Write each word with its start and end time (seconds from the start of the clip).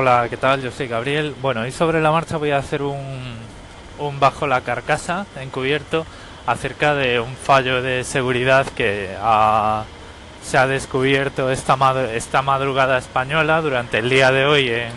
Hola, 0.00 0.28
¿qué 0.30 0.36
tal? 0.36 0.62
Yo 0.62 0.70
soy 0.70 0.86
Gabriel. 0.86 1.34
Bueno, 1.42 1.66
y 1.66 1.72
sobre 1.72 2.00
la 2.00 2.12
marcha 2.12 2.36
voy 2.36 2.52
a 2.52 2.58
hacer 2.58 2.82
un, 2.82 3.34
un 3.98 4.20
bajo 4.20 4.46
la 4.46 4.60
carcasa 4.60 5.26
encubierto 5.40 6.06
acerca 6.46 6.94
de 6.94 7.18
un 7.18 7.34
fallo 7.34 7.82
de 7.82 8.04
seguridad 8.04 8.64
que 8.76 9.08
se 10.40 10.56
ha 10.56 10.66
descubierto 10.68 11.50
esta, 11.50 11.76
esta 12.14 12.42
madrugada 12.42 12.96
española 12.96 13.60
durante 13.60 13.98
el 13.98 14.08
día 14.08 14.30
de 14.30 14.44
hoy 14.46 14.68
en, 14.68 14.92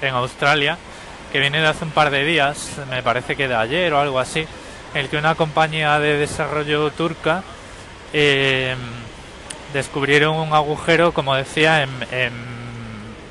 en 0.00 0.14
Australia, 0.14 0.78
que 1.32 1.38
viene 1.38 1.60
de 1.60 1.66
hace 1.66 1.84
un 1.84 1.90
par 1.90 2.08
de 2.08 2.24
días, 2.24 2.80
me 2.88 3.02
parece 3.02 3.36
que 3.36 3.48
de 3.48 3.56
ayer 3.56 3.92
o 3.92 4.00
algo 4.00 4.18
así, 4.18 4.46
en 4.94 5.00
el 5.00 5.10
que 5.10 5.18
una 5.18 5.34
compañía 5.34 5.98
de 5.98 6.16
desarrollo 6.16 6.90
turca 6.92 7.42
eh, 8.14 8.74
descubrieron 9.74 10.34
un 10.34 10.54
agujero, 10.54 11.12
como 11.12 11.34
decía, 11.34 11.82
en, 11.82 11.90
en, 12.10 12.32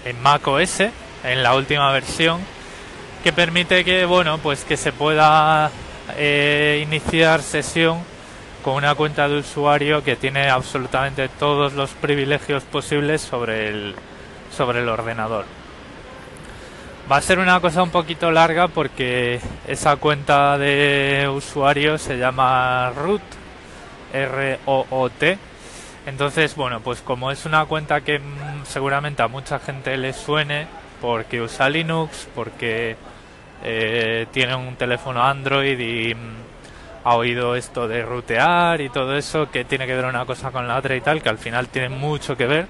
en 0.05 0.21
Mac 0.21 0.47
OS 0.47 0.83
en 1.25 1.43
la 1.43 1.55
última 1.55 1.91
versión 1.91 2.39
que 3.23 3.33
permite 3.33 3.83
que 3.83 4.05
bueno 4.05 4.37
pues 4.37 4.63
que 4.63 4.77
se 4.77 4.91
pueda 4.91 5.71
eh, 6.15 6.83
iniciar 6.85 7.41
sesión 7.41 7.99
con 8.63 8.75
una 8.75 8.93
cuenta 8.95 9.27
de 9.27 9.39
usuario 9.39 10.03
que 10.03 10.15
tiene 10.15 10.49
absolutamente 10.49 11.27
todos 11.29 11.73
los 11.73 11.91
privilegios 11.91 12.63
posibles 12.63 13.21
sobre 13.21 13.69
el 13.69 13.95
sobre 14.55 14.81
el 14.81 14.89
ordenador. 14.89 15.45
Va 17.11 17.17
a 17.17 17.21
ser 17.21 17.39
una 17.39 17.59
cosa 17.59 17.83
un 17.83 17.89
poquito 17.89 18.31
larga 18.31 18.67
porque 18.67 19.39
esa 19.67 19.95
cuenta 19.97 20.57
de 20.57 21.29
usuario 21.31 21.97
se 21.97 22.17
llama 22.17 22.91
root 22.95 23.21
r 24.13 24.59
o 24.65 24.85
o 24.89 25.09
t. 25.09 25.37
Entonces 26.05 26.55
bueno 26.55 26.79
pues 26.81 27.01
como 27.01 27.31
es 27.31 27.45
una 27.45 27.65
cuenta 27.65 28.01
que 28.01 28.19
mm, 28.19 28.65
seguramente 28.65 29.23
a 29.23 29.27
mucha 29.27 29.57
gente 29.57 29.97
le 29.97 30.13
suene 30.13 30.84
porque 31.01 31.41
usa 31.41 31.69
Linux, 31.69 32.27
porque 32.33 32.95
eh, 33.63 34.27
tiene 34.31 34.55
un 34.55 34.75
teléfono 34.75 35.23
Android 35.23 35.79
y 35.79 36.13
mm, 36.13 36.45
ha 37.03 37.15
oído 37.15 37.55
esto 37.55 37.87
de 37.87 38.03
rutear 38.03 38.81
y 38.81 38.89
todo 38.89 39.15
eso, 39.15 39.49
que 39.51 39.65
tiene 39.65 39.85
que 39.85 39.95
ver 39.95 40.05
una 40.05 40.25
cosa 40.25 40.51
con 40.51 40.67
la 40.67 40.77
otra 40.77 40.95
y 40.95 41.01
tal, 41.01 41.21
que 41.21 41.29
al 41.29 41.37
final 41.37 41.67
tiene 41.67 41.89
mucho 41.89 42.35
que 42.35 42.47
ver. 42.47 42.67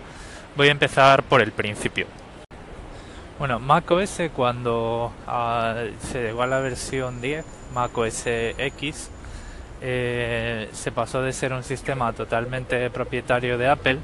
Voy 0.56 0.68
a 0.68 0.72
empezar 0.72 1.23
por 1.23 1.42
el 1.42 1.52
principio. 1.52 2.08
Bueno, 3.38 3.59
macOS 3.59 4.22
cuando 4.34 5.12
ah, 5.28 5.84
se 6.00 6.23
llegó 6.23 6.44
a 6.44 6.48
la 6.48 6.59
versión 6.59 7.20
10, 7.20 7.46
macOS 7.73 8.23
X, 8.26 9.09
eh, 9.81 10.70
se 10.72 10.92
pasó 10.92 11.22
de 11.22 11.34
ser 11.34 11.52
un 11.52 11.64
sistema 11.64 12.14
totalmente 12.14 12.90
propietario 12.90 13.58
de 13.58 13.68
Apple 13.68 14.00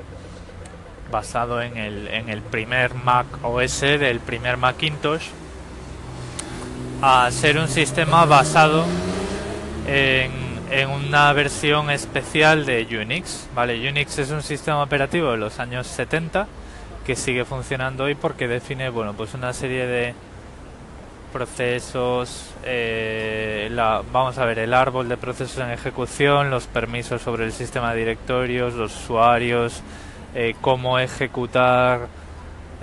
basado 1.11 1.61
en 1.61 1.77
el, 1.77 2.07
en 2.07 2.29
el 2.29 2.41
primer 2.41 2.95
Mac 2.95 3.25
OS 3.43 3.81
del 3.81 4.19
primer 4.19 4.57
Macintosh 4.57 5.27
a 7.01 7.29
ser 7.31 7.57
un 7.57 7.67
sistema 7.67 8.25
basado 8.25 8.85
en, 9.87 10.31
en, 10.71 10.89
una 10.89 11.33
versión 11.33 11.89
especial 11.89 12.65
de 12.65 12.87
Unix. 13.01 13.47
Vale, 13.55 13.89
Unix 13.89 14.19
es 14.19 14.31
un 14.31 14.43
sistema 14.43 14.83
operativo 14.83 15.31
de 15.31 15.37
los 15.37 15.59
años 15.59 15.87
70 15.87 16.47
que 17.05 17.15
sigue 17.15 17.45
funcionando 17.45 18.03
hoy 18.03 18.15
porque 18.15 18.47
define 18.47 18.89
bueno 18.89 19.13
pues 19.13 19.33
una 19.33 19.53
serie 19.53 19.87
de 19.87 20.13
procesos 21.33 22.53
eh, 22.63 23.69
la, 23.71 24.03
vamos 24.11 24.37
a 24.37 24.45
ver 24.45 24.59
el 24.59 24.73
árbol 24.73 25.09
de 25.09 25.17
procesos 25.17 25.57
en 25.63 25.71
ejecución 25.71 26.51
los 26.51 26.67
permisos 26.67 27.21
sobre 27.21 27.45
el 27.45 27.53
sistema 27.53 27.93
de 27.93 27.99
directorios 27.99 28.75
los 28.75 28.95
usuarios 28.95 29.81
eh, 30.33 30.55
cómo 30.61 30.99
ejecutar 30.99 32.07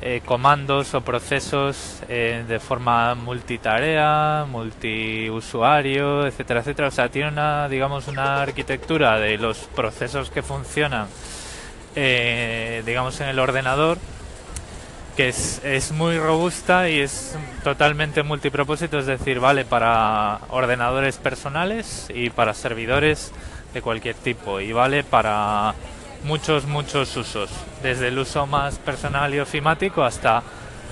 eh, 0.01 0.21
comandos 0.25 0.95
o 0.95 1.01
procesos 1.01 2.03
eh, 2.09 2.45
de 2.47 2.61
forma 2.61 3.15
multitarea, 3.15 4.47
multiusuario, 4.49 6.27
etcétera, 6.27 6.61
etcétera. 6.61 6.89
O 6.89 6.91
sea, 6.91 7.09
tiene 7.09 7.29
una, 7.29 7.69
digamos, 7.69 8.07
una 8.09 8.43
arquitectura 8.43 9.19
de 9.19 9.39
los 9.39 9.59
procesos 9.75 10.31
que 10.31 10.43
funcionan, 10.43 11.09
digamos, 11.95 13.21
en 13.21 13.29
el 13.29 13.39
ordenador 13.41 13.99
que 15.17 15.31
es, 15.31 15.61
es 15.65 15.91
muy 15.91 16.17
robusta 16.17 16.89
y 16.89 17.01
es 17.01 17.37
totalmente 17.65 18.23
multipropósito, 18.23 19.01
es 19.01 19.07
decir, 19.07 19.41
vale 19.41 19.65
para 19.65 20.39
ordenadores 20.51 21.17
personales 21.17 22.07
y 22.15 22.31
para 22.31 22.55
servidores 22.55 23.33
de 23.75 23.83
cualquier 23.83 24.15
tipo 24.15 24.61
y 24.61 24.71
vale 24.73 25.03
para 25.03 25.75
muchos, 26.25 26.67
muchos 26.67 27.17
usos, 27.17 27.51
desde 27.83 28.09
el 28.09 28.19
uso 28.19 28.47
más 28.47 28.79
personal 28.79 29.35
y 29.35 29.41
ofimático 29.41 30.03
hasta, 30.03 30.43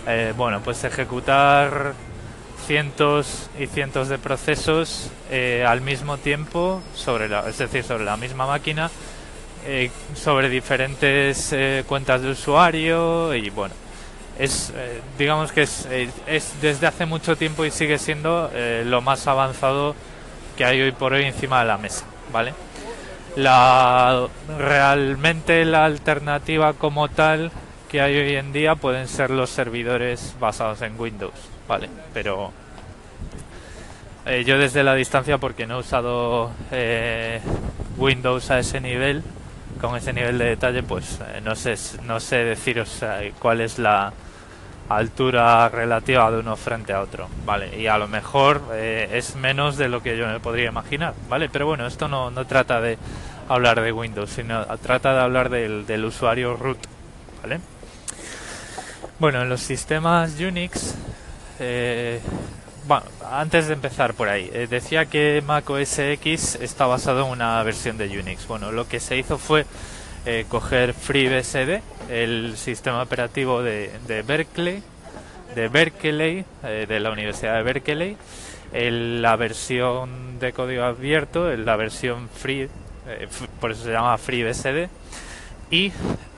eh, 0.06 0.32
bueno, 0.36 0.60
pues 0.62 0.84
ejecutar 0.84 1.94
cientos 2.66 3.50
y 3.58 3.66
cientos 3.66 4.08
de 4.08 4.18
procesos 4.18 5.10
eh, 5.30 5.64
al 5.66 5.80
mismo 5.80 6.18
tiempo, 6.18 6.82
sobre 6.94 7.28
la, 7.28 7.48
es 7.48 7.58
decir, 7.58 7.84
sobre 7.84 8.04
la 8.04 8.16
misma 8.16 8.46
máquina, 8.46 8.90
eh, 9.66 9.90
sobre 10.14 10.48
diferentes 10.48 11.54
cuentas 11.86 12.22
de 12.22 12.30
usuario 12.30 13.34
y 13.34 13.50
bueno, 13.50 13.74
es 14.38 14.72
digamos 15.18 15.50
que 15.50 15.62
es, 15.62 15.88
es, 16.26 16.60
desde 16.60 16.86
hace 16.86 17.06
mucho 17.06 17.36
tiempo 17.36 17.64
y 17.64 17.70
sigue 17.70 17.98
siendo 17.98 18.50
lo 18.84 19.00
más 19.00 19.26
avanzado 19.26 19.96
que 20.56 20.64
hay 20.64 20.80
hoy 20.82 20.92
por 20.92 21.12
hoy 21.14 21.24
encima 21.24 21.60
de 21.60 21.66
la 21.66 21.78
mesa, 21.78 22.04
¿vale? 22.32 22.52
La, 23.36 24.28
realmente 24.58 25.64
la 25.66 25.84
alternativa 25.84 26.72
como 26.72 27.08
tal 27.08 27.50
que 27.88 28.00
hay 28.00 28.16
hoy 28.16 28.36
en 28.36 28.52
día 28.52 28.74
pueden 28.74 29.08
ser 29.08 29.30
los 29.30 29.50
servidores 29.50 30.34
basados 30.40 30.82
en 30.82 30.98
Windows, 30.98 31.34
¿vale? 31.68 31.88
Pero 32.14 32.52
eh, 34.26 34.42
yo 34.44 34.58
desde 34.58 34.82
la 34.82 34.94
distancia, 34.94 35.38
porque 35.38 35.66
no 35.66 35.76
he 35.76 35.80
usado 35.80 36.50
eh, 36.72 37.40
Windows 37.96 38.50
a 38.50 38.58
ese 38.58 38.80
nivel, 38.80 39.22
con 39.80 39.96
ese 39.96 40.12
nivel 40.12 40.38
de 40.38 40.46
detalle, 40.46 40.82
pues 40.82 41.20
eh, 41.20 41.40
no 41.44 41.54
sé 41.54 41.76
no 42.04 42.18
sé 42.18 42.36
deciros 42.38 43.00
cuál 43.38 43.60
es 43.60 43.78
la 43.78 44.12
altura 44.88 45.68
relativa 45.68 46.30
de 46.30 46.38
uno 46.38 46.56
frente 46.56 46.92
a 46.92 47.00
otro, 47.00 47.28
¿vale? 47.44 47.78
Y 47.80 47.86
a 47.86 47.98
lo 47.98 48.08
mejor 48.08 48.62
es 48.74 49.34
menos 49.36 49.76
de 49.76 49.88
lo 49.88 50.02
que 50.02 50.16
yo 50.16 50.26
me 50.26 50.40
podría 50.40 50.68
imaginar, 50.68 51.14
¿vale? 51.28 51.48
Pero 51.48 51.66
bueno, 51.66 51.86
esto 51.86 52.08
no, 52.08 52.30
no 52.30 52.46
trata 52.46 52.80
de 52.80 52.98
hablar 53.48 53.80
de 53.80 53.92
Windows, 53.92 54.30
sino 54.30 54.64
trata 54.78 55.14
de 55.14 55.20
hablar 55.20 55.48
del, 55.50 55.86
del 55.86 56.04
usuario 56.04 56.56
root, 56.56 56.78
¿vale? 57.42 57.60
Bueno, 59.18 59.40
en 59.40 59.48
los 59.48 59.62
sistemas 59.62 60.38
Unix, 60.38 60.94
eh, 61.58 62.20
bueno, 62.86 63.04
antes 63.30 63.66
de 63.66 63.72
empezar 63.72 64.12
por 64.12 64.28
ahí, 64.28 64.50
eh, 64.52 64.66
decía 64.68 65.06
que 65.06 65.42
Mac 65.46 65.68
OS 65.70 65.98
X 65.98 66.58
está 66.60 66.84
basado 66.84 67.24
en 67.24 67.32
una 67.32 67.62
versión 67.62 67.96
de 67.96 68.06
Unix. 68.18 68.46
Bueno, 68.46 68.72
lo 68.72 68.86
que 68.86 69.00
se 69.00 69.16
hizo 69.16 69.38
fue 69.38 69.64
eh, 70.26 70.44
coger 70.48 70.92
FreeBSD, 70.92 71.80
el 72.10 72.56
sistema 72.56 73.02
operativo 73.02 73.62
de, 73.62 73.90
Berkeley, 74.26 74.82
de 75.54 75.68
Berkeley, 75.68 76.44
de 76.62 77.00
la 77.00 77.10
Universidad 77.10 77.56
de 77.56 77.62
Berkeley, 77.62 78.16
la 78.72 79.36
versión 79.36 80.38
de 80.38 80.52
código 80.52 80.82
abierto, 80.82 81.48
la 81.56 81.76
versión 81.76 82.28
free 82.28 82.68
eh, 83.08 83.28
por 83.60 83.70
eso 83.70 83.84
se 83.84 83.92
llama 83.92 84.18
FreeBSD, 84.18 84.88
y 85.70 85.92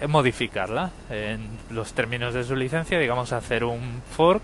modificarla 0.07 0.91
en 1.11 1.49
los 1.71 1.93
términos 1.93 2.35
de 2.35 2.45
su 2.45 2.57
licencia, 2.57 2.99
digamos 2.99 3.33
hacer 3.33 3.65
un 3.65 4.03
fork, 4.17 4.43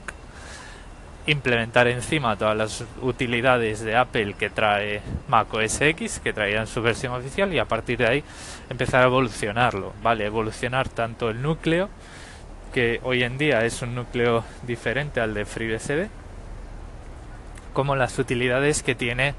implementar 1.26 1.88
encima 1.88 2.36
todas 2.36 2.56
las 2.56 2.84
utilidades 3.00 3.80
de 3.80 3.96
Apple 3.96 4.34
que 4.34 4.50
trae 4.50 5.00
Mac 5.28 5.52
OS 5.52 5.80
X, 5.80 6.20
que 6.22 6.32
traía 6.32 6.60
en 6.60 6.66
su 6.66 6.82
versión 6.82 7.14
oficial, 7.14 7.52
y 7.52 7.58
a 7.58 7.64
partir 7.64 7.98
de 7.98 8.06
ahí 8.06 8.24
empezar 8.68 9.02
a 9.02 9.06
evolucionarlo, 9.06 9.92
¿vale? 10.02 10.26
Evolucionar 10.26 10.88
tanto 10.88 11.30
el 11.30 11.40
núcleo, 11.40 11.88
que 12.72 13.00
hoy 13.04 13.22
en 13.22 13.38
día 13.38 13.64
es 13.64 13.82
un 13.82 13.94
núcleo 13.94 14.44
diferente 14.62 15.20
al 15.20 15.32
de 15.32 15.44
FreeBSD, 15.44 16.08
como 17.72 17.96
las 17.96 18.18
utilidades 18.18 18.82
que 18.82 18.94
tiene 18.94 19.34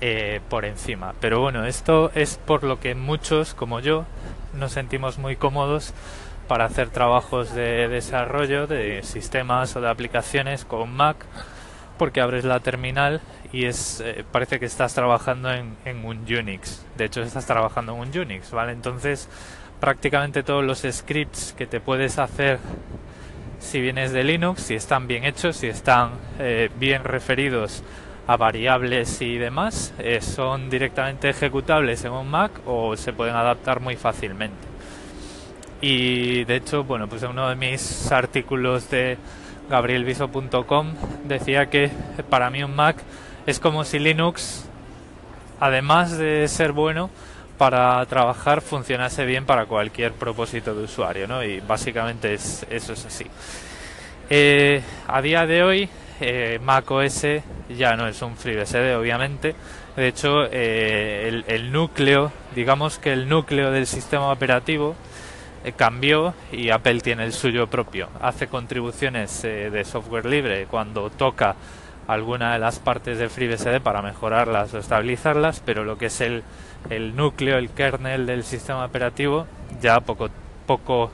eh, 0.00 0.40
por 0.48 0.64
encima. 0.64 1.14
Pero 1.20 1.40
bueno, 1.40 1.64
esto 1.64 2.10
es 2.14 2.38
por 2.44 2.64
lo 2.64 2.78
que 2.80 2.94
muchos, 2.94 3.54
como 3.54 3.80
yo, 3.80 4.04
nos 4.54 4.72
sentimos 4.72 5.18
muy 5.18 5.36
cómodos 5.36 5.92
para 6.46 6.64
hacer 6.64 6.90
trabajos 6.90 7.54
de 7.54 7.88
desarrollo 7.88 8.66
de 8.66 9.02
sistemas 9.02 9.74
o 9.76 9.80
de 9.80 9.88
aplicaciones 9.88 10.64
con 10.64 10.92
Mac, 10.94 11.16
porque 11.98 12.20
abres 12.20 12.44
la 12.44 12.60
terminal 12.60 13.20
y 13.52 13.64
es 13.64 14.00
eh, 14.04 14.24
parece 14.30 14.60
que 14.60 14.66
estás 14.66 14.94
trabajando 14.94 15.52
en, 15.52 15.76
un 16.04 16.18
Unix. 16.18 16.84
De 16.96 17.06
hecho, 17.06 17.22
estás 17.22 17.46
trabajando 17.46 17.94
en 17.94 18.00
un 18.00 18.18
Unix, 18.18 18.50
¿vale? 18.50 18.72
Entonces, 18.72 19.28
prácticamente 19.80 20.42
todos 20.42 20.64
los 20.64 20.82
scripts 20.88 21.54
que 21.56 21.66
te 21.66 21.80
puedes 21.80 22.18
hacer 22.18 22.58
si 23.58 23.80
vienes 23.80 24.12
de 24.12 24.24
Linux, 24.24 24.62
si 24.62 24.74
están 24.74 25.06
bien 25.06 25.24
hechos, 25.24 25.56
si 25.56 25.66
están 25.68 26.10
eh, 26.38 26.70
bien 26.78 27.04
referidos 27.04 27.82
a 28.26 28.36
variables 28.36 29.22
y 29.22 29.38
demás 29.38 29.94
eh, 29.98 30.20
son 30.20 30.68
directamente 30.68 31.28
ejecutables 31.28 32.04
en 32.04 32.12
un 32.12 32.28
Mac 32.28 32.50
o 32.66 32.96
se 32.96 33.12
pueden 33.12 33.36
adaptar 33.36 33.80
muy 33.80 33.96
fácilmente. 33.96 34.75
Y 35.80 36.44
de 36.44 36.56
hecho, 36.56 36.84
bueno, 36.84 37.08
pues 37.08 37.22
en 37.22 37.30
uno 37.30 37.48
de 37.48 37.56
mis 37.56 38.10
artículos 38.10 38.90
de 38.90 39.18
gabrielviso.com, 39.68 40.94
decía 41.24 41.68
que 41.68 41.90
para 42.30 42.50
mí 42.50 42.62
un 42.62 42.74
Mac 42.74 42.96
es 43.46 43.60
como 43.60 43.84
si 43.84 43.98
Linux, 43.98 44.64
además 45.60 46.16
de 46.16 46.48
ser 46.48 46.72
bueno 46.72 47.10
para 47.58 48.04
trabajar, 48.06 48.60
funcionase 48.60 49.24
bien 49.24 49.46
para 49.46 49.66
cualquier 49.66 50.12
propósito 50.12 50.74
de 50.74 50.84
usuario, 50.84 51.26
¿no? 51.26 51.42
Y 51.42 51.60
básicamente 51.60 52.34
es, 52.34 52.66
eso 52.70 52.92
es 52.92 53.06
así. 53.06 53.26
Eh, 54.28 54.82
a 55.06 55.22
día 55.22 55.46
de 55.46 55.62
hoy, 55.62 55.88
eh, 56.20 56.58
Mac 56.62 56.90
OS 56.90 57.26
ya 57.68 57.96
no 57.96 58.08
es 58.08 58.20
un 58.22 58.36
FreeBSD, 58.36 58.96
obviamente. 58.96 59.54
De 59.96 60.08
hecho, 60.08 60.44
eh, 60.50 61.42
el, 61.46 61.72
núcleo, 61.72 62.32
digamos 62.54 62.98
que 62.98 63.12
el 63.12 63.28
núcleo 63.28 63.70
del 63.70 63.86
sistema 63.86 64.30
operativo 64.30 64.94
cambió 65.72 66.34
y 66.52 66.70
Apple 66.70 67.00
tiene 67.00 67.24
el 67.24 67.32
suyo 67.32 67.66
propio. 67.66 68.08
Hace 68.20 68.46
contribuciones 68.46 69.42
de 69.42 69.84
software 69.84 70.26
libre 70.26 70.66
cuando 70.70 71.10
toca 71.10 71.56
alguna 72.06 72.52
de 72.52 72.58
las 72.58 72.78
partes 72.78 73.18
de 73.18 73.28
FreeBSD 73.28 73.80
para 73.80 74.02
mejorarlas 74.02 74.72
o 74.74 74.78
estabilizarlas, 74.78 75.62
pero 75.64 75.84
lo 75.84 75.98
que 75.98 76.06
es 76.06 76.20
el, 76.20 76.42
el 76.90 77.16
núcleo, 77.16 77.58
el 77.58 77.70
kernel 77.70 78.26
del 78.26 78.44
sistema 78.44 78.84
operativo, 78.84 79.46
ya 79.80 80.00
poco, 80.00 80.28
poco 80.66 81.10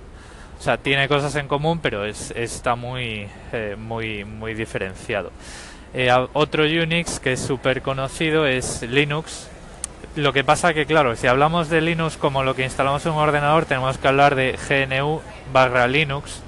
o 0.62 0.64
sea, 0.64 0.76
tiene 0.76 1.08
cosas 1.08 1.34
en 1.34 1.49
común, 1.49 1.81
pero 1.82 2.04
es, 2.04 2.31
está 2.37 2.76
muy, 2.76 3.26
eh, 3.52 3.75
muy, 3.76 4.25
muy 4.25 4.54
diferenciado. 4.54 5.32
Eh, 5.93 6.08
otro 6.34 6.62
Unix 6.62 7.19
que 7.19 7.32
es 7.32 7.40
súper 7.40 7.82
conocido 7.82 8.46
es 8.46 8.82
Linux. 8.82 9.49
Lo 10.14 10.35
que 10.35 10.44
pasa 10.44 10.75
que, 10.75 10.85
claro, 10.85 11.17
si 11.17 11.26
hablamos 11.26 11.70
de 11.70 11.81
Linux 11.81 12.19
como 12.19 12.43
lo 12.43 12.55
que 12.55 12.64
instalamos 12.64 13.06
en 13.06 13.12
un 13.12 13.19
ordenador, 13.19 13.64
tenemos 13.64 13.97
que 13.97 14.09
hablar 14.09 14.35
de 14.35 14.59
GNU 14.69 15.23
barra 15.53 15.87
Linux 15.87 16.43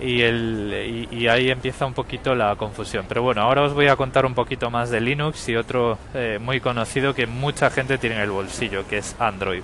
y, 0.00 0.22
el, 0.22 1.06
y, 1.12 1.28
ahí 1.28 1.50
empieza 1.50 1.86
un 1.86 1.94
poquito 1.94 2.34
la 2.34 2.56
confusión. 2.56 3.04
Pero 3.08 3.22
bueno, 3.22 3.42
ahora 3.42 3.62
os 3.62 3.74
voy 3.74 3.86
a 3.86 3.94
contar 3.94 4.26
un 4.26 4.34
poquito 4.34 4.70
más 4.70 4.90
de 4.90 5.00
Linux 5.00 5.48
y 5.48 5.54
otro 5.54 5.98
eh, 6.14 6.40
muy 6.40 6.60
conocido 6.60 7.14
que 7.14 7.28
mucha 7.28 7.70
gente 7.70 7.96
tiene 7.96 8.16
en 8.16 8.22
el 8.22 8.30
bolsillo, 8.30 8.84
que 8.88 8.98
es 8.98 9.14
Android. 9.20 9.62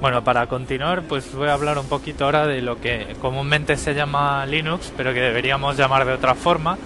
Bueno, 0.00 0.22
para 0.22 0.46
continuar, 0.46 1.02
pues 1.02 1.34
voy 1.34 1.48
a 1.48 1.54
hablar 1.54 1.76
un 1.76 1.88
poquito 1.88 2.24
ahora 2.24 2.46
de 2.46 2.62
lo 2.62 2.80
que 2.80 3.16
comúnmente 3.20 3.76
se 3.76 3.94
llama 3.94 4.46
Linux, 4.46 4.92
pero 4.96 5.12
que 5.12 5.20
deberíamos 5.20 5.76
llamar 5.76 6.06
de 6.06 6.12
otra 6.12 6.36
forma. 6.36 6.78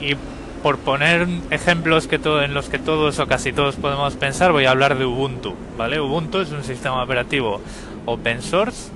Y 0.00 0.16
por 0.62 0.78
poner 0.78 1.26
ejemplos 1.50 2.06
que 2.06 2.18
todo, 2.18 2.42
en 2.42 2.54
los 2.54 2.68
que 2.68 2.78
todos 2.78 3.18
o 3.18 3.26
casi 3.26 3.52
todos 3.52 3.76
podemos 3.76 4.14
pensar, 4.16 4.52
voy 4.52 4.66
a 4.66 4.70
hablar 4.70 4.98
de 4.98 5.04
Ubuntu. 5.04 5.54
¿vale? 5.76 6.00
Ubuntu 6.00 6.40
es 6.40 6.50
un 6.50 6.64
sistema 6.64 7.02
operativo 7.02 7.60
open 8.06 8.42
source 8.42 8.90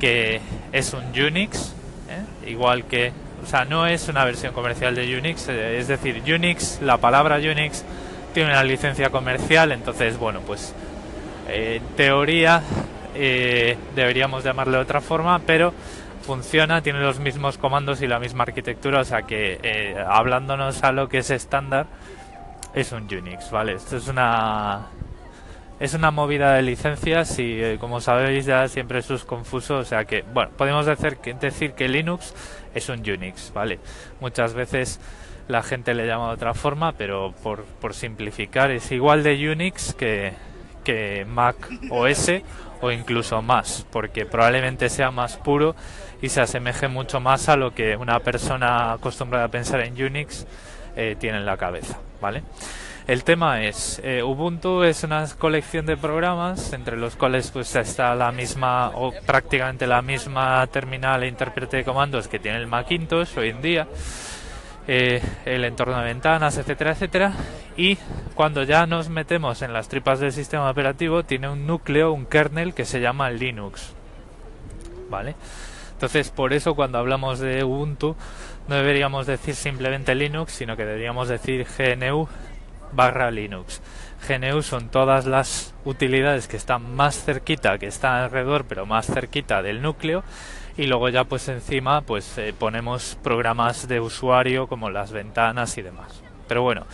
que 0.00 0.40
es 0.72 0.94
un 0.94 1.04
Unix, 1.10 1.74
¿eh? 2.08 2.50
igual 2.50 2.84
que, 2.84 3.12
o 3.44 3.46
sea, 3.46 3.64
no 3.64 3.86
es 3.86 4.08
una 4.08 4.24
versión 4.24 4.54
comercial 4.54 4.94
de 4.94 5.18
Unix, 5.18 5.48
eh, 5.48 5.78
es 5.78 5.88
decir, 5.88 6.22
Unix, 6.26 6.80
la 6.80 6.96
palabra 6.96 7.36
Unix 7.36 7.84
tiene 8.32 8.50
una 8.50 8.64
licencia 8.64 9.10
comercial, 9.10 9.72
entonces, 9.72 10.18
bueno, 10.18 10.40
pues 10.46 10.72
en 11.48 11.82
teoría 11.96 12.62
eh, 13.14 13.76
deberíamos 13.94 14.42
llamarle 14.42 14.78
de 14.78 14.82
otra 14.82 15.00
forma, 15.00 15.40
pero 15.40 15.74
funciona, 16.30 16.80
tiene 16.80 17.00
los 17.00 17.18
mismos 17.18 17.58
comandos 17.58 18.02
y 18.02 18.06
la 18.06 18.20
misma 18.20 18.44
arquitectura, 18.44 19.00
o 19.00 19.04
sea 19.04 19.22
que 19.22 19.58
eh, 19.64 19.96
hablándonos 20.08 20.84
a 20.84 20.92
lo 20.92 21.08
que 21.08 21.18
es 21.18 21.30
estándar, 21.30 21.86
es 22.72 22.92
un 22.92 23.12
Unix, 23.12 23.50
¿vale? 23.50 23.72
Esto 23.72 23.96
es 23.96 24.06
una 24.06 24.86
es 25.80 25.92
una 25.94 26.12
movida 26.12 26.54
de 26.54 26.62
licencias 26.62 27.36
y 27.40 27.60
eh, 27.60 27.78
como 27.80 28.00
sabéis 28.00 28.46
ya 28.46 28.68
siempre 28.68 29.00
eso 29.00 29.14
es 29.14 29.24
confuso, 29.24 29.78
o 29.78 29.84
sea 29.84 30.04
que, 30.04 30.22
bueno, 30.22 30.52
podemos 30.56 30.86
decir 30.86 31.16
que, 31.16 31.34
decir 31.34 31.72
que 31.72 31.88
Linux 31.88 32.32
es 32.76 32.88
un 32.88 33.00
Unix, 33.00 33.52
¿vale? 33.52 33.80
Muchas 34.20 34.54
veces 34.54 35.00
la 35.48 35.64
gente 35.64 35.94
le 35.94 36.06
llama 36.06 36.28
de 36.28 36.34
otra 36.34 36.54
forma, 36.54 36.92
pero 36.92 37.34
por, 37.42 37.64
por 37.64 37.92
simplificar 37.92 38.70
es 38.70 38.92
igual 38.92 39.24
de 39.24 39.50
Unix 39.50 39.94
que, 39.94 40.34
que 40.82 41.24
Mac 41.28 41.56
OS 41.90 42.30
o 42.80 42.90
incluso 42.90 43.42
más, 43.42 43.86
porque 43.90 44.26
probablemente 44.26 44.88
sea 44.88 45.10
más 45.10 45.36
puro 45.36 45.74
y 46.22 46.28
se 46.28 46.40
asemeje 46.40 46.88
mucho 46.88 47.20
más 47.20 47.48
a 47.48 47.56
lo 47.56 47.74
que 47.74 47.96
una 47.96 48.20
persona 48.20 48.92
acostumbrada 48.92 49.46
a 49.46 49.48
pensar 49.48 49.80
en 49.80 50.02
Unix 50.02 50.46
eh, 50.96 51.16
tiene 51.18 51.38
en 51.38 51.46
la 51.46 51.56
cabeza, 51.56 51.98
¿vale? 52.20 52.42
El 53.06 53.24
tema 53.24 53.64
es, 53.64 54.00
eh, 54.04 54.22
Ubuntu 54.22 54.84
es 54.84 55.02
una 55.02 55.26
colección 55.36 55.84
de 55.84 55.96
programas 55.96 56.72
entre 56.72 56.96
los 56.96 57.16
cuales 57.16 57.50
pues 57.50 57.74
está 57.74 58.14
la 58.14 58.30
misma 58.30 58.90
o 58.90 59.12
prácticamente 59.26 59.86
la 59.86 60.00
misma 60.00 60.64
terminal 60.68 61.22
e 61.22 61.28
intérprete 61.28 61.78
de 61.78 61.84
comandos 61.84 62.28
que 62.28 62.38
tiene 62.38 62.58
el 62.58 62.66
Macintosh 62.66 63.36
hoy 63.36 63.48
en 63.48 63.62
día 63.62 63.88
eh, 64.86 65.22
el 65.44 65.64
entorno 65.64 65.98
de 65.98 66.04
ventanas, 66.04 66.56
etcétera, 66.56 66.92
etcétera. 66.92 67.32
Y 67.76 67.98
cuando 68.34 68.62
ya 68.62 68.86
nos 68.86 69.08
metemos 69.08 69.62
en 69.62 69.72
las 69.72 69.88
tripas 69.88 70.20
del 70.20 70.32
sistema 70.32 70.70
operativo, 70.70 71.22
tiene 71.22 71.48
un 71.48 71.66
núcleo, 71.66 72.12
un 72.12 72.26
kernel 72.26 72.74
que 72.74 72.84
se 72.84 73.00
llama 73.00 73.30
Linux. 73.30 73.92
¿Vale? 75.08 75.34
Entonces, 75.92 76.30
por 76.30 76.52
eso 76.52 76.74
cuando 76.74 76.98
hablamos 76.98 77.40
de 77.40 77.62
Ubuntu, 77.62 78.16
no 78.68 78.74
deberíamos 78.74 79.26
decir 79.26 79.54
simplemente 79.54 80.14
Linux, 80.14 80.52
sino 80.52 80.76
que 80.76 80.84
deberíamos 80.84 81.28
decir 81.28 81.66
GNU 81.66 82.28
barra 82.92 83.30
Linux. 83.30 83.82
GNU 84.28 84.62
son 84.62 84.88
todas 84.88 85.26
las 85.26 85.74
utilidades 85.84 86.48
que 86.48 86.56
están 86.56 86.94
más 86.94 87.24
cerquita, 87.24 87.78
que 87.78 87.86
están 87.86 88.14
alrededor, 88.14 88.64
pero 88.66 88.86
más 88.86 89.06
cerquita 89.06 89.62
del 89.62 89.82
núcleo 89.82 90.24
y 90.80 90.86
luego 90.86 91.10
ya 91.10 91.24
pues 91.24 91.46
encima 91.48 92.00
pues 92.00 92.38
eh, 92.38 92.54
ponemos 92.58 93.18
programas 93.22 93.86
de 93.86 94.00
usuario 94.00 94.66
como 94.66 94.88
las 94.88 95.12
ventanas 95.12 95.76
y 95.76 95.82
demás. 95.82 96.22
Pero 96.48 96.62
bueno, 96.62 96.86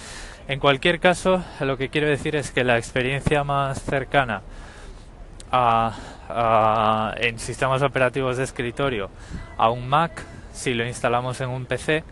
en 0.48 0.58
cualquier 0.58 0.98
caso 0.98 1.44
lo 1.60 1.76
que 1.76 1.88
quiero 1.88 2.08
decir 2.08 2.34
es 2.34 2.50
que 2.50 2.64
la 2.64 2.78
experiencia 2.78 3.44
más 3.44 3.80
cercana 3.80 4.42
a, 5.52 7.14
en 7.18 7.38
sistemas 7.38 7.82
operativos 7.82 8.38
de 8.38 8.42
escritorio 8.42 9.08
a 9.56 9.70
un 9.70 9.88
Mac 9.88 10.24
si 10.52 10.74
lo 10.74 10.84
instalamos 10.84 11.40
en 11.40 11.50
un 11.50 11.64
PC 11.66 12.02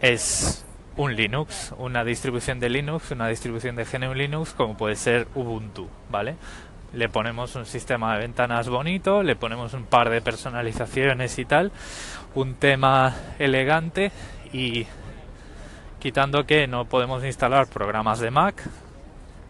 es 0.00 0.64
un 0.96 1.14
Linux, 1.14 1.74
una 1.76 2.02
distribución 2.02 2.60
de 2.60 2.70
Linux, 2.70 3.10
una 3.10 3.28
distribución 3.28 3.76
de 3.76 3.84
GNU 3.84 4.14
Linux 4.14 4.54
como 4.54 4.74
puede 4.74 4.96
ser 4.96 5.28
Ubuntu, 5.34 5.86
¿vale? 6.08 6.36
Le 6.92 7.08
ponemos 7.08 7.54
un 7.56 7.66
sistema 7.66 8.14
de 8.14 8.20
ventanas 8.20 8.68
bonito, 8.68 9.22
le 9.22 9.36
ponemos 9.36 9.74
un 9.74 9.84
par 9.84 10.10
de 10.10 10.20
personalizaciones 10.20 11.38
y 11.38 11.44
tal, 11.44 11.72
un 12.34 12.54
tema 12.54 13.14
elegante 13.38 14.10
y 14.52 14.86
quitando 16.00 16.44
que 16.44 16.66
no 16.66 16.86
podemos 16.86 17.24
instalar 17.24 17.68
programas 17.68 18.20
de 18.20 18.30
Mac, 18.30 18.62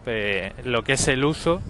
eh, 0.05 0.53
lo 0.63 0.83
que 0.83 0.93
es 0.93 1.07
el 1.07 1.23
uso, 1.23 1.61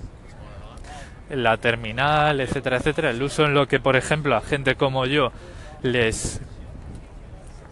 la 1.29 1.57
terminal, 1.57 2.41
etcétera, 2.41 2.77
etcétera, 2.77 3.11
el 3.11 3.21
uso 3.21 3.45
en 3.45 3.53
lo 3.53 3.67
que, 3.67 3.79
por 3.79 3.95
ejemplo, 3.95 4.35
a 4.35 4.41
gente 4.41 4.75
como 4.75 5.05
yo 5.05 5.31
les, 5.81 6.41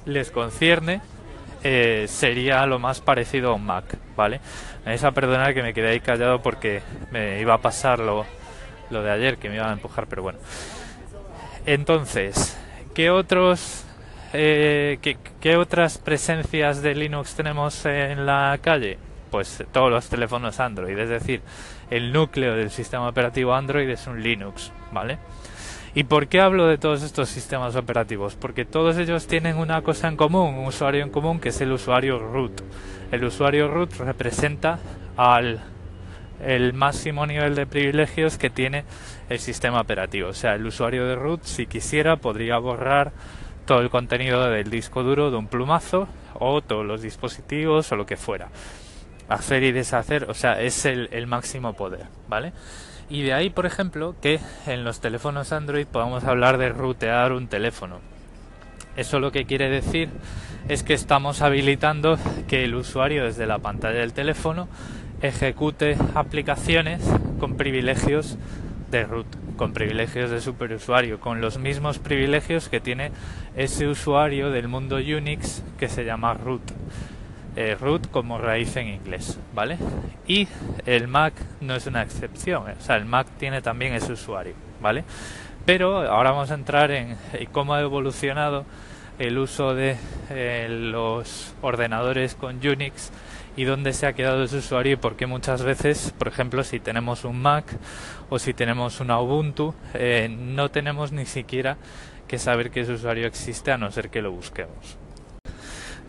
les 0.05 0.31
concierne, 0.31 1.01
eh, 1.63 2.05
sería 2.07 2.65
lo 2.65 2.79
más 2.79 3.01
parecido 3.01 3.51
a 3.51 3.53
un 3.55 3.65
Mac, 3.65 3.97
¿vale? 4.15 4.39
Me 4.85 4.91
vais 4.91 5.03
a 5.03 5.11
perdonar 5.11 5.53
que 5.53 5.61
me 5.61 5.73
quedé 5.73 5.89
ahí 5.89 5.99
callado 5.99 6.41
porque 6.41 6.81
me 7.11 7.41
iba 7.41 7.53
a 7.53 7.57
pasar 7.59 7.99
lo, 7.99 8.25
de 8.89 9.11
ayer, 9.11 9.37
que 9.37 9.49
me 9.49 9.55
iba 9.55 9.69
a 9.69 9.73
empujar, 9.73 10.07
pero 10.07 10.23
bueno. 10.23 10.39
Entonces, 11.65 12.57
¿qué 12.93 13.09
otros 13.09 13.85
eh, 14.33 14.99
¿qué, 15.41 15.57
otras 15.57 15.97
presencias 15.97 16.81
de 16.81 16.95
Linux 16.95 17.35
tenemos 17.35 17.85
en 17.85 18.25
la 18.25 18.57
calle? 18.61 18.97
Pues 19.31 19.63
todos 19.71 19.91
los 19.91 20.07
teléfonos 20.07 20.59
Android, 20.59 20.97
es 20.97 21.09
decir, 21.09 21.41
el 21.89 22.11
núcleo 22.11 22.55
del 22.55 22.71
sistema 22.71 23.07
operativo 23.07 23.53
Android 23.53 23.89
es 23.89 24.07
un 24.07 24.23
Linux, 24.23 24.71
¿vale? 24.91 25.19
¿Y 25.95 26.03
por 26.03 26.27
qué 26.27 26.39
hablo 26.39 26.67
de 26.67 26.77
todos 26.77 27.01
estos 27.01 27.29
sistemas 27.29 27.75
operativos? 27.75 28.35
Porque 28.35 28.63
todos 28.63 28.97
ellos 28.97 29.25
tienen 29.25 29.57
una 29.57 29.81
cosa 29.81 30.07
en 30.07 30.17
común, 30.17 30.53
un 30.53 30.67
usuario 30.67 31.03
en 31.03 31.09
común 31.09 31.39
que 31.39 31.49
es 31.49 31.61
el 31.61 31.71
usuario 31.71 32.19
root. 32.19 32.61
El 33.11 33.23
usuario 33.23 33.67
root 33.67 33.93
representa 33.97 34.79
al 35.17 35.59
el 36.45 36.73
máximo 36.73 37.25
nivel 37.25 37.55
de 37.55 37.65
privilegios 37.65 38.37
que 38.37 38.49
tiene 38.49 38.85
el 39.29 39.39
sistema 39.39 39.81
operativo. 39.81 40.29
O 40.29 40.33
sea, 40.33 40.55
el 40.55 40.65
usuario 40.65 41.05
de 41.05 41.15
root, 41.15 41.43
si 41.43 41.65
quisiera, 41.65 42.17
podría 42.17 42.57
borrar 42.59 43.11
todo 43.65 43.81
el 43.81 43.89
contenido 43.89 44.49
del 44.49 44.69
disco 44.69 45.03
duro 45.03 45.31
de 45.31 45.37
un 45.37 45.47
plumazo 45.47 46.07
o 46.35 46.61
todos 46.61 46.85
los 46.85 47.01
dispositivos 47.01 47.91
o 47.91 47.95
lo 47.95 48.05
que 48.05 48.15
fuera. 48.15 48.49
Hacer 49.27 49.63
y 49.63 49.71
deshacer, 49.71 50.29
o 50.29 50.33
sea, 50.33 50.61
es 50.61 50.85
el, 50.85 51.09
el 51.11 51.27
máximo 51.27 51.73
poder, 51.73 52.05
¿vale? 52.27 52.53
Y 53.09 53.23
de 53.23 53.33
ahí, 53.33 53.49
por 53.49 53.65
ejemplo, 53.65 54.15
que 54.21 54.39
en 54.67 54.83
los 54.83 55.01
teléfonos 55.01 55.51
Android 55.51 55.87
podamos 55.87 56.23
hablar 56.25 56.57
de 56.59 56.69
rutear 56.69 57.33
un 57.33 57.47
teléfono. 57.47 57.99
Eso 58.95 59.19
lo 59.19 59.31
que 59.31 59.45
quiere 59.45 59.69
decir 59.69 60.09
es 60.67 60.83
que 60.83 60.93
estamos 60.93 61.41
habilitando 61.41 62.19
que 62.47 62.65
el 62.65 62.75
usuario 62.75 63.23
desde 63.23 63.47
la 63.47 63.59
pantalla 63.59 63.99
del 63.99 64.13
teléfono 64.13 64.67
ejecute 65.21 65.97
aplicaciones 66.13 67.01
con 67.39 67.57
privilegios 67.57 68.37
de 68.91 69.03
root, 69.03 69.27
con 69.55 69.73
privilegios 69.73 70.29
de 70.29 70.41
superusuario, 70.41 71.19
con 71.19 71.41
los 71.41 71.57
mismos 71.57 71.99
privilegios 71.99 72.69
que 72.69 72.79
tiene 72.79 73.11
ese 73.55 73.87
usuario 73.87 74.51
del 74.51 74.67
mundo 74.67 74.97
Unix 74.97 75.63
que 75.77 75.89
se 75.89 76.05
llama 76.05 76.33
root. 76.33 76.61
Eh, 77.55 77.75
root 77.79 78.09
como 78.11 78.37
raíz 78.37 78.75
en 78.77 78.87
inglés, 78.87 79.39
¿vale? 79.53 79.77
Y 80.27 80.47
el 80.85 81.07
Mac 81.07 81.33
no 81.61 81.75
es 81.75 81.87
una 81.87 82.03
excepción, 82.03 82.63
o 82.69 82.81
sea, 82.81 82.95
el 82.95 83.05
Mac 83.05 83.27
tiene 83.37 83.61
también 83.61 83.93
ese 83.93 84.13
usuario, 84.13 84.53
¿vale? 84.79 85.03
Pero 85.65 86.09
ahora 86.09 86.31
vamos 86.31 86.51
a 86.51 86.53
entrar 86.53 86.91
en 86.91 87.17
cómo 87.51 87.73
ha 87.73 87.81
evolucionado 87.81 88.65
el 89.19 89.37
uso 89.37 89.75
de 89.75 89.97
eh, 90.29 90.67
los 90.69 91.53
ordenadores 91.61 92.35
con 92.35 92.65
Unix 92.65 93.11
y 93.57 93.65
dónde 93.65 93.91
se 93.91 94.07
ha 94.07 94.13
quedado 94.13 94.43
ese 94.43 94.57
usuario 94.57 94.93
y 94.93 94.95
por 94.95 95.17
qué 95.17 95.27
muchas 95.27 95.63
veces, 95.63 96.13
por 96.17 96.29
ejemplo, 96.29 96.63
si 96.63 96.79
tenemos 96.79 97.25
un 97.25 97.41
Mac 97.41 97.65
o 98.29 98.39
si 98.39 98.53
tenemos 98.53 99.01
una 99.01 99.19
Ubuntu, 99.19 99.75
eh, 99.93 100.29
no 100.29 100.71
tenemos 100.71 101.11
ni 101.11 101.25
siquiera 101.25 101.77
que 102.27 102.39
saber 102.39 102.71
que 102.71 102.81
ese 102.81 102.93
usuario 102.93 103.27
existe 103.27 103.71
a 103.71 103.77
no 103.77 103.91
ser 103.91 104.09
que 104.09 104.21
lo 104.21 104.31
busquemos. 104.31 104.97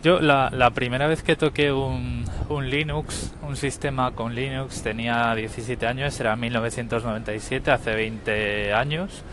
Yo 0.03 0.19
la, 0.19 0.71
primera 0.73 1.05
vez 1.05 1.21
que 1.21 1.35
toqué 1.35 1.71
un, 1.71 2.25
Linux, 2.49 3.33
un 3.43 3.55
sistema 3.55 4.11
con 4.13 4.33
Linux, 4.33 4.81
tenía 4.81 5.35
17 5.35 5.85
años, 5.85 6.19
era 6.19 6.35
1997, 6.35 7.69
hace 7.69 7.93
20 7.93 8.73
años, 8.73 9.23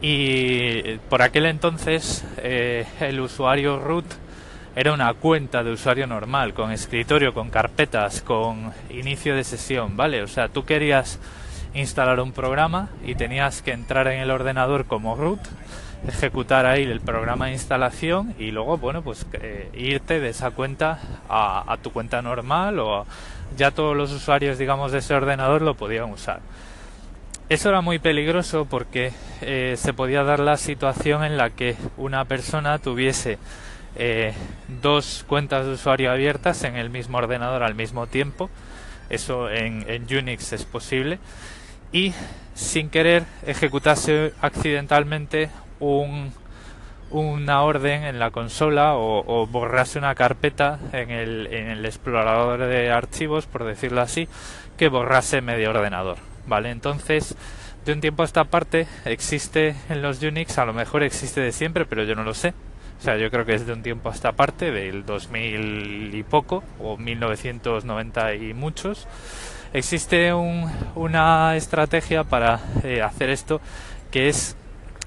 y 0.00 0.98
por 1.10 1.22
aquel 1.22 1.46
entonces 1.46 2.24
eh, 2.36 2.86
el 3.00 3.18
usuario 3.18 3.80
root 3.80 4.04
era 4.76 4.92
una 4.92 5.12
cuenta 5.14 5.64
de 5.64 5.72
usuario 5.72 6.06
normal, 6.06 6.54
con 6.54 6.70
escritorio, 6.70 7.34
con 7.34 7.50
carpetas, 7.50 8.22
con 8.22 8.72
inicio 8.90 9.34
de 9.34 9.42
sesión, 9.42 9.96
¿vale? 9.96 10.22
O 10.22 10.28
sea, 10.28 10.48
tú 10.48 10.64
querías 10.64 11.18
instalar 11.74 12.20
un 12.20 12.30
programa 12.30 12.90
y 13.04 13.16
tenías 13.16 13.60
que 13.60 13.72
entrar 13.72 14.06
en 14.06 14.20
el 14.20 14.30
ordenador 14.30 14.84
como 14.84 15.16
root 15.16 15.40
ejecutar 16.08 16.66
ahí 16.66 16.84
el 16.84 17.00
programa 17.00 17.46
de 17.46 17.52
instalación 17.52 18.34
y 18.38 18.50
luego, 18.50 18.78
bueno, 18.78 19.02
pues 19.02 19.26
eh, 19.34 19.70
irte 19.74 20.20
de 20.20 20.28
esa 20.28 20.50
cuenta 20.50 20.98
a, 21.28 21.76
tu 21.82 21.92
cuenta 21.92 22.22
normal 22.22 22.78
o 22.78 23.06
ya 23.56 23.70
todos 23.70 23.96
los 23.96 24.12
usuarios, 24.12 24.58
digamos, 24.58 24.92
de 24.92 24.98
ese 24.98 25.14
ordenador 25.14 25.62
lo 25.62 25.74
podían 25.74 26.10
usar. 26.10 26.40
Eso 27.48 27.68
era 27.68 27.80
muy 27.80 27.98
peligroso 27.98 28.66
porque 28.68 29.12
eh, 29.40 29.74
se 29.76 29.92
podía 29.92 30.24
dar 30.24 30.40
la 30.40 30.56
situación 30.56 31.24
en 31.24 31.36
la 31.36 31.50
que 31.50 31.76
una 31.96 32.24
persona 32.24 32.78
tuviese 32.78 33.38
eh, 33.98 34.34
dos 34.82 35.24
cuentas 35.26 35.64
de 35.64 35.72
usuario 35.72 36.10
abiertas 36.10 36.64
en 36.64 36.76
el 36.76 36.90
mismo 36.90 37.18
ordenador 37.18 37.62
al 37.62 37.74
mismo 37.74 38.06
tiempo. 38.06 38.50
Eso 39.08 39.48
en, 39.48 40.06
Unix 40.10 40.52
es 40.52 40.64
posible. 40.64 41.18
Y 41.92 42.12
sin 42.54 42.90
querer 42.90 43.24
ejecutase 43.46 44.32
accidentalmente 44.40 45.50
un, 45.80 46.32
una 47.10 47.62
orden 47.62 48.04
en 48.04 48.18
la 48.18 48.30
consola 48.30 48.94
o, 48.96 49.46
borrase 49.46 49.98
una 49.98 50.14
carpeta 50.14 50.78
en 50.92 51.10
el, 51.10 51.46
en 51.48 51.68
el 51.68 51.84
explorador 51.84 52.60
de 52.60 52.90
archivos, 52.90 53.46
por 53.46 53.64
decirlo 53.64 54.00
así, 54.00 54.28
que 54.76 54.88
borrase 54.88 55.40
medio 55.40 55.70
ordenador. 55.70 56.18
¿Vale? 56.46 56.70
Entonces, 56.70 57.36
de 57.84 57.92
un 57.92 58.00
tiempo 58.00 58.22
a 58.22 58.26
esta 58.26 58.44
parte 58.44 58.86
existe 59.04 59.76
en 59.88 60.02
los 60.02 60.22
Unix, 60.22 60.58
a 60.58 60.64
lo 60.64 60.72
mejor 60.72 61.02
existe 61.02 61.40
de 61.40 61.52
siempre, 61.52 61.86
pero 61.86 62.04
yo 62.04 62.14
no 62.14 62.24
lo 62.24 62.34
sé. 62.34 62.54
O 62.98 63.02
sea, 63.02 63.16
yo 63.16 63.30
creo 63.30 63.44
que 63.44 63.54
es 63.54 63.66
de 63.66 63.72
un 63.72 63.82
tiempo 63.82 64.08
a 64.08 64.12
esta 64.12 64.32
parte, 64.32 64.70
del 64.70 65.04
2000 65.04 66.14
y 66.14 66.22
poco, 66.22 66.64
o 66.80 66.96
1990 66.96 68.34
y 68.34 68.54
muchos. 68.54 69.06
Existe 69.72 70.32
un, 70.32 70.70
una 70.94 71.56
estrategia 71.56 72.24
para 72.24 72.60
eh, 72.82 73.02
hacer 73.02 73.30
esto 73.30 73.60
que 74.10 74.28
es 74.28 74.56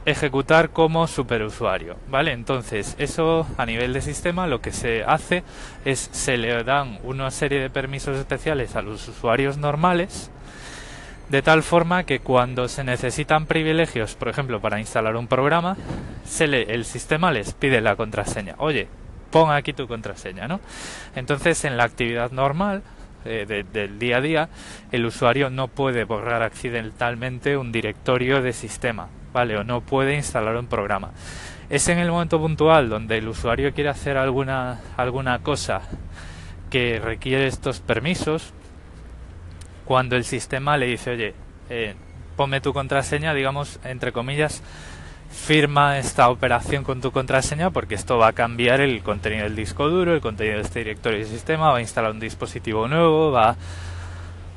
ejecutar 0.06 0.70
como 0.70 1.08
superusuario, 1.08 1.98
¿vale? 2.10 2.32
Entonces, 2.32 2.96
eso 3.00 3.46
a 3.58 3.66
nivel 3.66 3.94
de 3.94 4.02
sistema 4.02 4.48
lo 4.48 4.62
que 4.62 4.72
se 4.72 5.04
hace 5.04 5.44
es 5.86 6.10
se 6.12 6.38
le 6.38 6.64
dan 6.64 7.00
una 7.04 7.32
serie 7.32 7.60
de 7.60 7.70
permisos 7.70 8.18
especiales 8.18 8.76
a 8.76 8.82
los 8.82 9.08
usuarios 9.08 9.58
normales 9.58 10.32
de 11.30 11.44
tal 11.44 11.62
forma 11.62 12.06
que 12.06 12.20
cuando 12.20 12.68
se 12.68 12.84
necesitan 12.84 13.46
privilegios, 13.46 14.16
por 14.16 14.30
ejemplo, 14.30 14.62
para 14.62 14.80
instalar 14.80 15.16
un 15.16 15.28
programa, 15.28 15.78
se 16.26 16.48
le, 16.48 16.74
el 16.74 16.86
sistema 16.86 17.32
les 17.32 17.54
pide 17.54 17.82
la 17.82 17.96
contraseña. 17.96 18.56
Oye, 18.58 18.88
pon 19.30 19.52
aquí 19.52 19.74
tu 19.74 19.88
contraseña, 19.88 20.48
¿no? 20.48 20.60
Entonces, 21.16 21.66
en 21.66 21.78
la 21.78 21.84
actividad 21.84 22.32
normal 22.32 22.82
eh, 23.26 23.64
del 23.72 24.00
día 24.00 24.18
a 24.18 24.22
día, 24.22 24.50
el 24.92 25.06
usuario 25.06 25.52
no 25.52 25.68
puede 25.68 26.04
borrar 26.04 26.42
accidentalmente 26.42 27.58
un 27.58 27.72
directorio 27.72 28.42
de 28.42 28.54
sistema 28.54 29.10
¿vale? 29.34 29.58
O 29.58 29.64
no 29.64 29.82
puede 29.82 30.16
instalar 30.16 30.56
un 30.56 30.68
programa. 30.68 31.12
Es 31.70 31.88
en 31.88 32.00
el 32.00 32.10
momento 32.10 32.40
puntual 32.40 32.90
donde 32.90 33.18
el 33.18 33.28
usuario 33.28 33.74
quiere 33.74 33.90
hacer 33.90 34.18
alguna, 34.18 34.82
alguna 34.98 35.40
cosa 35.40 35.82
que 36.70 37.00
requiere 37.00 37.48
estos 37.48 37.80
permisos, 37.80 38.54
cuando 39.86 40.16
el 40.16 40.24
sistema 40.24 40.78
le 40.78 40.88
dice, 40.88 41.12
oye, 41.12 41.34
eh, 41.70 41.96
ponme 42.36 42.62
tu 42.62 42.74
contraseña, 42.74 43.34
digamos, 43.34 43.80
entre 43.84 44.12
comillas, 44.12 44.62
firma 45.32 45.98
esta 46.00 46.30
operación 46.30 46.84
con 46.84 47.02
tu 47.02 47.12
contraseña 47.12 47.70
porque 47.70 47.96
esto 47.96 48.18
va 48.18 48.30
a 48.30 48.34
cambiar 48.34 48.82
el 48.82 49.02
contenido 49.04 49.44
del 49.44 49.56
disco 49.56 49.90
duro, 49.90 50.14
el 50.14 50.22
contenido 50.22 50.58
de 50.58 50.64
este 50.64 50.80
directorio 50.80 51.20
de 51.20 51.26
sistema, 51.26 51.72
va 51.72 51.78
a 51.78 51.82
instalar 51.82 52.12
un 52.12 52.20
dispositivo 52.20 52.88
nuevo, 52.88 53.32
va 53.32 53.56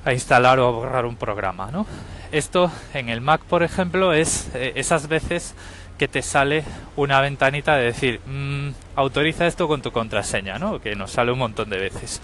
a 0.04 0.12
instalar 0.12 0.58
o 0.58 0.66
a 0.66 0.70
borrar 0.70 1.06
un 1.06 1.16
programa, 1.16 1.70
¿no? 1.70 1.86
Esto 2.32 2.70
en 2.94 3.08
el 3.08 3.20
Mac, 3.20 3.42
por 3.42 3.62
ejemplo, 3.62 4.12
es 4.12 4.50
eh, 4.54 4.72
esas 4.76 5.08
veces 5.08 5.54
que 5.98 6.08
te 6.08 6.22
sale 6.22 6.64
una 6.96 7.20
ventanita 7.20 7.76
de 7.76 7.84
decir, 7.84 8.20
mm, 8.26 8.70
autoriza 8.96 9.46
esto 9.46 9.68
con 9.68 9.82
tu 9.82 9.92
contraseña, 9.92 10.58
¿no? 10.58 10.80
Que 10.80 10.96
nos 10.96 11.12
sale 11.12 11.30
un 11.30 11.38
montón 11.38 11.70
de 11.70 11.78
veces. 11.78 12.20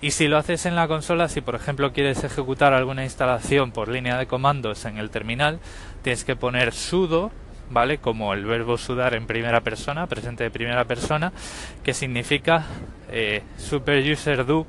Y 0.00 0.12
si 0.12 0.28
lo 0.28 0.38
haces 0.38 0.64
en 0.64 0.76
la 0.76 0.86
consola, 0.86 1.28
si 1.28 1.40
por 1.40 1.56
ejemplo 1.56 1.92
quieres 1.92 2.22
ejecutar 2.22 2.72
alguna 2.72 3.04
instalación 3.04 3.72
por 3.72 3.88
línea 3.88 4.16
de 4.16 4.26
comandos 4.26 4.84
en 4.84 4.96
el 4.96 5.10
terminal, 5.10 5.58
tienes 6.02 6.24
que 6.24 6.36
poner 6.36 6.72
sudo, 6.72 7.32
¿vale? 7.68 7.98
Como 7.98 8.32
el 8.32 8.44
verbo 8.44 8.78
sudar 8.78 9.14
en 9.14 9.26
primera 9.26 9.60
persona, 9.60 10.06
presente 10.06 10.44
de 10.44 10.50
primera 10.50 10.84
persona, 10.84 11.32
que 11.82 11.94
significa 11.94 12.64
eh, 13.10 13.42
super 13.58 13.98
user 14.10 14.46
do, 14.46 14.66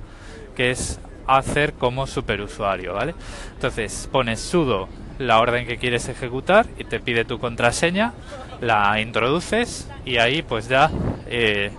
que 0.56 0.72
es 0.72 1.00
hacer 1.38 1.74
como 1.74 2.08
superusuario, 2.08 2.94
¿vale? 2.94 3.16
Entonces 3.56 4.10
pones 4.12 4.40
sudo 4.40 4.90
la 5.20 5.40
orden 5.40 5.68
que 5.68 5.78
quieres 5.78 6.08
ejecutar 6.08 6.66
y 6.78 6.86
te 6.86 7.00
pide 7.00 7.26
tu 7.26 7.40
contraseña, 7.40 8.14
la 8.62 9.00
introduces 9.02 9.90
y 10.06 10.18
ahí 10.18 10.42
pues 10.42 10.70
ya 10.70 10.90
eh, 11.28 11.72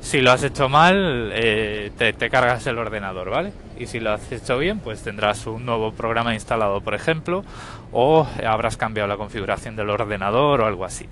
si 0.00 0.20
lo 0.20 0.30
has 0.30 0.44
hecho 0.44 0.68
mal 0.68 1.30
eh, 1.34 1.90
te, 1.96 2.30
cargas 2.30 2.66
el 2.66 2.78
ordenador, 2.78 3.30
¿vale? 3.30 3.52
Y 3.78 3.86
si 3.86 3.98
lo 4.00 4.12
has 4.12 4.30
hecho 4.30 4.58
bien 4.58 4.78
pues 4.78 5.02
tendrás 5.02 5.46
un 5.46 5.66
nuevo 5.66 5.92
programa 5.92 6.34
instalado, 6.34 6.80
por 6.80 6.94
ejemplo, 6.94 7.44
o 7.92 8.26
habrás 8.46 8.76
cambiado 8.76 9.08
la 9.08 9.16
configuración 9.16 9.74
del 9.74 9.90
ordenador 9.90 10.60
o 10.60 10.66
algo 10.66 10.84
así. 10.84 11.06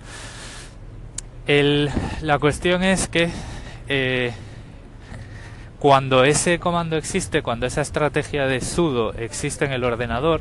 El, 1.46 1.90
la 2.22 2.38
cuestión 2.38 2.82
es 2.82 3.08
que 3.08 3.30
eh, 3.88 4.32
cuando 5.78 6.24
ese 6.24 6.58
comando 6.58 6.96
existe, 6.96 7.42
cuando 7.42 7.66
esa 7.66 7.82
estrategia 7.82 8.46
de 8.46 8.60
sudo 8.60 9.12
existe 9.14 9.64
en 9.64 9.72
el 9.72 9.84
ordenador, 9.84 10.40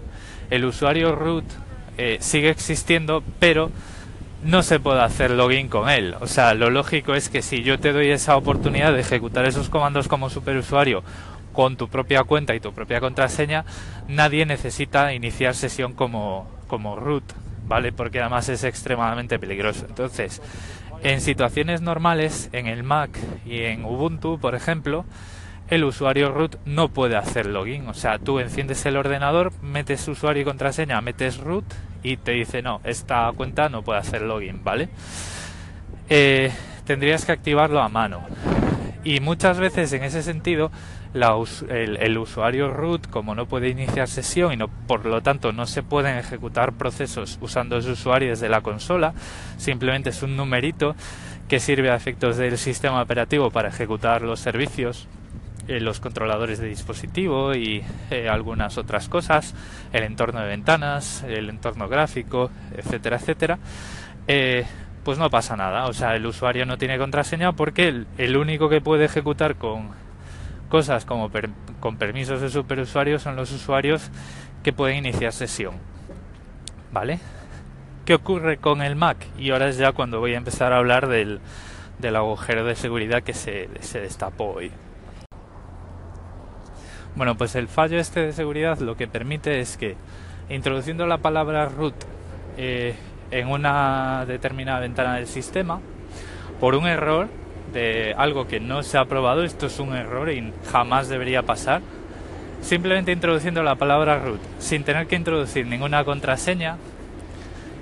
el 0.50 0.66
usuario 0.66 1.16
root 1.16 1.46
eh, 1.98 2.18
sigue 2.22 2.50
existiendo, 2.50 3.24
pero 3.40 3.72
no 4.44 4.64
se 4.64 4.80
puede 4.80 5.02
hacer 5.02 5.32
login 5.32 5.68
con 5.68 5.90
él. 5.90 6.16
O 6.22 6.28
sea, 6.28 6.54
lo 6.54 6.70
lógico 6.70 7.16
es 7.16 7.30
que 7.30 7.42
si 7.42 7.64
yo 7.64 7.80
te 7.80 7.92
doy 7.92 8.12
esa 8.12 8.38
oportunidad 8.38 8.94
de 8.94 9.02
ejecutar 9.02 9.46
esos 9.46 9.70
comandos 9.70 10.08
como 10.08 10.30
superusuario 10.30 11.04
con 11.52 11.78
tu 11.78 11.88
propia 11.88 12.24
cuenta 12.24 12.54
y 12.54 12.60
tu 12.60 12.74
propia 12.74 13.00
contraseña, 13.00 13.66
nadie 14.08 14.46
necesita 14.46 15.14
iniciar 15.14 15.56
sesión 15.56 15.94
como, 15.94 16.48
como 16.68 16.96
root, 16.96 17.24
¿vale? 17.68 17.92
Porque 17.92 18.20
además 18.20 18.48
es 18.50 18.64
extremadamente 18.64 19.40
peligroso. 19.40 19.86
Entonces, 19.88 20.42
en 21.06 21.22
situaciones 21.22 21.82
normales, 21.82 22.50
en 22.52 22.66
el 22.66 22.82
Mac 22.82 23.12
y 23.46 23.62
en 23.62 23.86
Ubuntu, 23.86 24.40
por 24.40 24.56
ejemplo, 24.56 25.06
el 25.70 25.84
usuario 25.84 26.32
root 26.32 26.56
no 26.66 26.90
puede 26.90 27.16
hacer 27.16 27.46
login. 27.46 27.88
O 27.88 27.94
sea, 27.94 28.18
tú 28.18 28.40
enciendes 28.40 28.84
el 28.88 28.98
ordenador, 28.98 29.54
metes 29.62 30.08
usuario 30.08 30.42
y 30.42 30.46
contraseña, 30.46 31.00
metes 31.02 31.38
root 31.38 31.64
y 32.02 32.18
te 32.18 32.32
dice 32.32 32.64
no, 32.64 32.82
esta 32.84 33.32
cuenta 33.38 33.70
no 33.70 33.84
puede 33.84 34.00
hacer 34.00 34.24
login, 34.24 34.64
¿vale? 34.64 34.90
Eh, 36.10 36.52
tendrías 36.86 37.24
que 37.24 37.34
activarlo 37.34 37.82
a 37.82 37.90
mano. 37.90 38.22
Y 39.04 39.20
muchas 39.20 39.60
veces 39.60 39.94
en 39.94 40.04
ese 40.04 40.24
sentido, 40.24 40.72
el, 41.16 42.18
usuario 42.18 42.70
root, 42.72 43.10
como 43.10 43.36
no 43.36 43.46
puede 43.46 43.70
iniciar 43.70 44.08
sesión 44.08 44.54
y 44.54 44.58
no, 44.58 44.68
por 44.68 45.06
lo 45.06 45.22
tanto 45.22 45.52
no 45.52 45.66
se 45.66 45.82
pueden 45.82 46.18
ejecutar 46.18 46.74
procesos 46.74 47.38
usando 47.42 47.78
ese 47.78 47.92
usuario 47.92 48.30
desde 48.30 48.50
la 48.50 48.62
consola, 48.62 49.14
simplemente 49.58 50.10
es 50.10 50.22
un 50.24 50.36
numerito 50.36 50.96
que 51.48 51.60
sirve 51.60 51.90
a 51.90 51.96
efectos 51.96 52.38
del 52.38 52.58
sistema 52.58 53.02
operativo 53.02 53.52
para 53.52 53.70
ejecutar 53.70 54.22
los 54.22 54.40
servicios 54.40 55.08
eh, 55.68 55.80
los 55.80 56.00
controladores 56.00 56.60
de 56.60 56.68
dispositivo 56.68 57.56
y 57.56 57.84
eh, 58.12 58.30
algunas 58.30 58.78
otras 58.78 59.10
cosas, 59.10 59.56
el 59.94 60.04
entorno 60.04 60.40
de 60.42 60.48
ventanas, 60.48 61.24
el 61.28 61.50
entorno 61.50 61.88
gráfico, 61.88 62.52
etcétera, 62.78 63.16
etcétera, 63.16 63.58
eh, 64.28 64.64
pues 65.04 65.18
no 65.18 65.32
pasa 65.32 65.56
nada. 65.56 65.88
O 65.88 65.94
sea, 65.94 66.16
el 66.16 66.26
usuario 66.28 66.68
no 66.68 66.78
tiene 66.78 67.00
contraseña 67.00 67.54
porque 67.54 68.06
el, 68.18 68.38
único 68.38 68.70
que 68.70 68.80
puede 68.80 69.06
ejecutar 69.06 69.56
con 69.56 69.90
cosas 70.76 71.06
como 71.06 71.32
con 71.80 71.96
permisos 71.96 72.42
de 72.42 72.50
superusuario 72.50 73.18
son 73.18 73.38
los 73.38 73.50
usuarios 73.54 74.12
que 74.62 74.74
pueden 74.74 74.98
iniciar 74.98 75.32
sesión. 75.32 75.76
¿Vale? 76.92 77.22
¿Qué 78.04 78.14
ocurre 78.14 78.58
con 78.58 78.82
el 78.82 78.98
Mac? 78.98 79.26
Y 79.40 79.52
ahora 79.52 79.70
es 79.70 79.78
ya 79.78 79.94
cuando 79.94 80.20
voy 80.20 80.34
a 80.34 80.38
empezar 80.38 80.74
a 80.74 80.80
hablar 80.80 81.08
del, 81.08 81.40
del 82.00 82.18
agujero 82.18 82.66
de 82.66 82.76
seguridad 82.76 83.24
que 83.24 83.34
se, 83.34 83.70
se 83.80 84.02
destapó 84.02 84.56
hoy. 84.56 84.70
Bueno, 87.16 87.38
pues 87.38 87.56
el 87.56 87.70
fallo 87.70 87.98
este 87.98 88.20
de 88.20 88.34
seguridad 88.34 88.78
lo 88.80 88.98
que 88.98 89.08
permite 89.08 89.62
es 89.62 89.78
que 89.78 89.96
introduciendo 90.50 91.08
la 91.08 91.20
palabra 91.20 91.70
root 91.70 91.96
eh, 92.58 92.96
en 93.32 93.48
una 93.48 94.26
determinada 94.26 94.82
ventana 94.82 95.16
del 95.16 95.28
sistema, 95.28 95.80
por 96.60 96.76
un 96.76 96.86
error 96.86 97.30
algo 98.18 98.48
que 98.48 98.60
no 98.60 98.84
se 98.84 98.98
ha 98.98 99.06
probado, 99.06 99.44
esto 99.44 99.68
es 99.68 99.80
un 99.80 99.96
error 99.96 100.30
y 100.32 100.54
jamás 100.72 101.10
debería 101.10 101.44
pasar, 101.44 101.82
simplemente 102.62 103.12
introduciendo 103.12 103.64
la 103.64 103.76
palabra 103.76 104.20
root 104.20 104.42
sin 104.60 104.84
tener 104.84 105.08
que 105.08 105.16
introducir 105.16 105.68
ninguna 105.68 106.04
contraseña, 106.04 106.78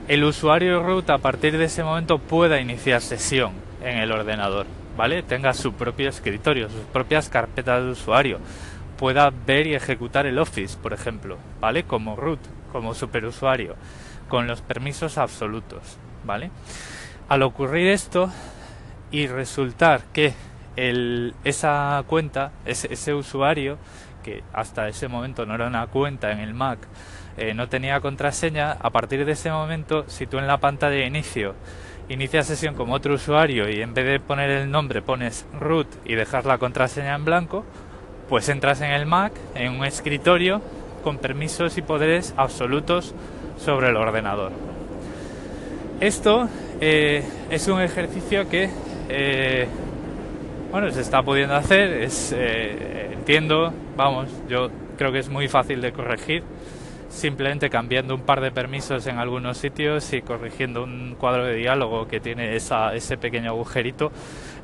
el 0.07 0.23
usuario 0.23 0.83
root 0.83 1.09
a 1.09 1.17
partir 1.17 1.57
de 1.57 1.65
ese 1.65 1.83
momento 1.83 2.19
pueda 2.19 2.59
iniciar 2.59 3.01
sesión 3.01 3.53
en 3.81 3.99
el 3.99 4.11
ordenador, 4.11 4.65
¿vale? 4.97 5.23
Tenga 5.23 5.53
su 5.53 5.73
propio 5.73 6.09
escritorio, 6.09 6.69
sus 6.69 6.81
propias 6.91 7.29
carpetas 7.29 7.83
de 7.83 7.91
usuario 7.91 8.39
pueda 8.97 9.31
ver 9.45 9.67
y 9.67 9.75
ejecutar 9.75 10.25
el 10.25 10.39
Office, 10.39 10.77
por 10.81 10.93
ejemplo, 10.93 11.37
¿vale? 11.59 11.83
Como 11.83 12.15
root, 12.15 12.39
como 12.71 12.93
superusuario, 12.93 13.75
con 14.29 14.47
los 14.47 14.61
permisos 14.61 15.17
absolutos, 15.17 15.97
¿vale? 16.23 16.51
Al 17.27 17.43
ocurrir 17.43 17.87
esto 17.87 18.31
y 19.13 19.27
resultar 19.27 20.01
que 20.11 20.33
el, 20.75 21.33
esa 21.45 22.03
cuenta, 22.07 22.51
ese, 22.65 22.91
ese, 22.91 23.13
usuario, 23.13 23.77
que 24.23 24.43
hasta 24.51 24.89
ese 24.89 25.07
momento 25.07 25.45
no 25.45 25.55
era 25.55 25.67
una 25.67 25.87
cuenta 25.87 26.31
en 26.31 26.39
el 26.39 26.53
Mac, 26.53 26.79
eh, 27.37 27.53
no 27.53 27.69
tenía 27.69 28.01
contraseña, 28.01 28.73
a 28.73 28.89
partir 28.89 29.23
de 29.23 29.33
ese 29.33 29.51
momento, 29.51 30.03
si 30.07 30.25
tú 30.25 30.39
en 30.39 30.47
la 30.47 30.57
pantalla 30.57 30.95
de 30.95 31.05
inicio 31.05 31.53
inicias 32.09 32.47
sesión 32.47 32.75
como 32.75 32.95
otro 32.95 33.13
usuario 33.13 33.69
y 33.69 33.81
en 33.81 33.93
vez 33.93 34.05
de 34.05 34.19
poner 34.19 34.49
el 34.49 34.69
nombre 34.69 35.01
pones 35.01 35.45
root 35.57 35.87
y 36.05 36.15
dejas 36.15 36.43
la 36.45 36.57
contraseña 36.57 37.15
en 37.15 37.23
blanco, 37.23 37.63
pues 38.29 38.49
entras 38.49 38.81
en 38.81 38.91
el 38.91 39.05
Mac, 39.05 39.33
en 39.55 39.73
un 39.73 39.85
escritorio, 39.85 40.61
con 41.03 41.19
permisos 41.19 41.77
y 41.77 41.81
poderes 41.81 42.33
absolutos 42.35 43.13
sobre 43.57 43.89
el 43.89 43.95
ordenador. 43.95 44.51
Esto 45.99 46.49
eh, 46.81 47.23
es 47.49 47.67
un 47.67 47.81
ejercicio 47.81 48.49
que, 48.49 48.69
eh, 49.09 49.67
bueno, 50.71 50.91
se 50.91 51.01
está 51.01 51.21
pudiendo 51.21 51.55
hacer, 51.55 52.09
eh, 52.33 53.11
entiendo, 53.13 53.73
vamos, 53.95 54.29
yo 54.49 54.69
creo 54.97 55.11
que 55.11 55.19
es 55.19 55.29
muy 55.29 55.47
fácil 55.47 55.81
de 55.81 55.91
corregir, 55.91 56.43
simplemente 57.09 57.69
cambiando 57.69 58.15
un 58.15 58.21
par 58.21 58.41
de 58.41 58.51
permisos 58.51 59.05
en 59.07 59.19
algunos 59.19 59.57
sitios 59.57 60.11
y 60.13 60.21
corrigiendo 60.21 60.83
un 60.83 61.15
cuadro 61.19 61.45
de 61.45 61.55
diálogo 61.55 62.07
que 62.07 62.19
tiene 62.19 62.55
ese 62.55 63.17
pequeño 63.17 63.51
agujerito, 63.51 64.11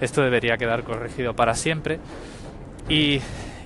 esto 0.01 0.21
debería 0.21 0.57
quedar 0.57 0.83
corregido 0.83 1.35
para 1.35 1.53
siempre. 1.53 1.99
Y 2.87 3.21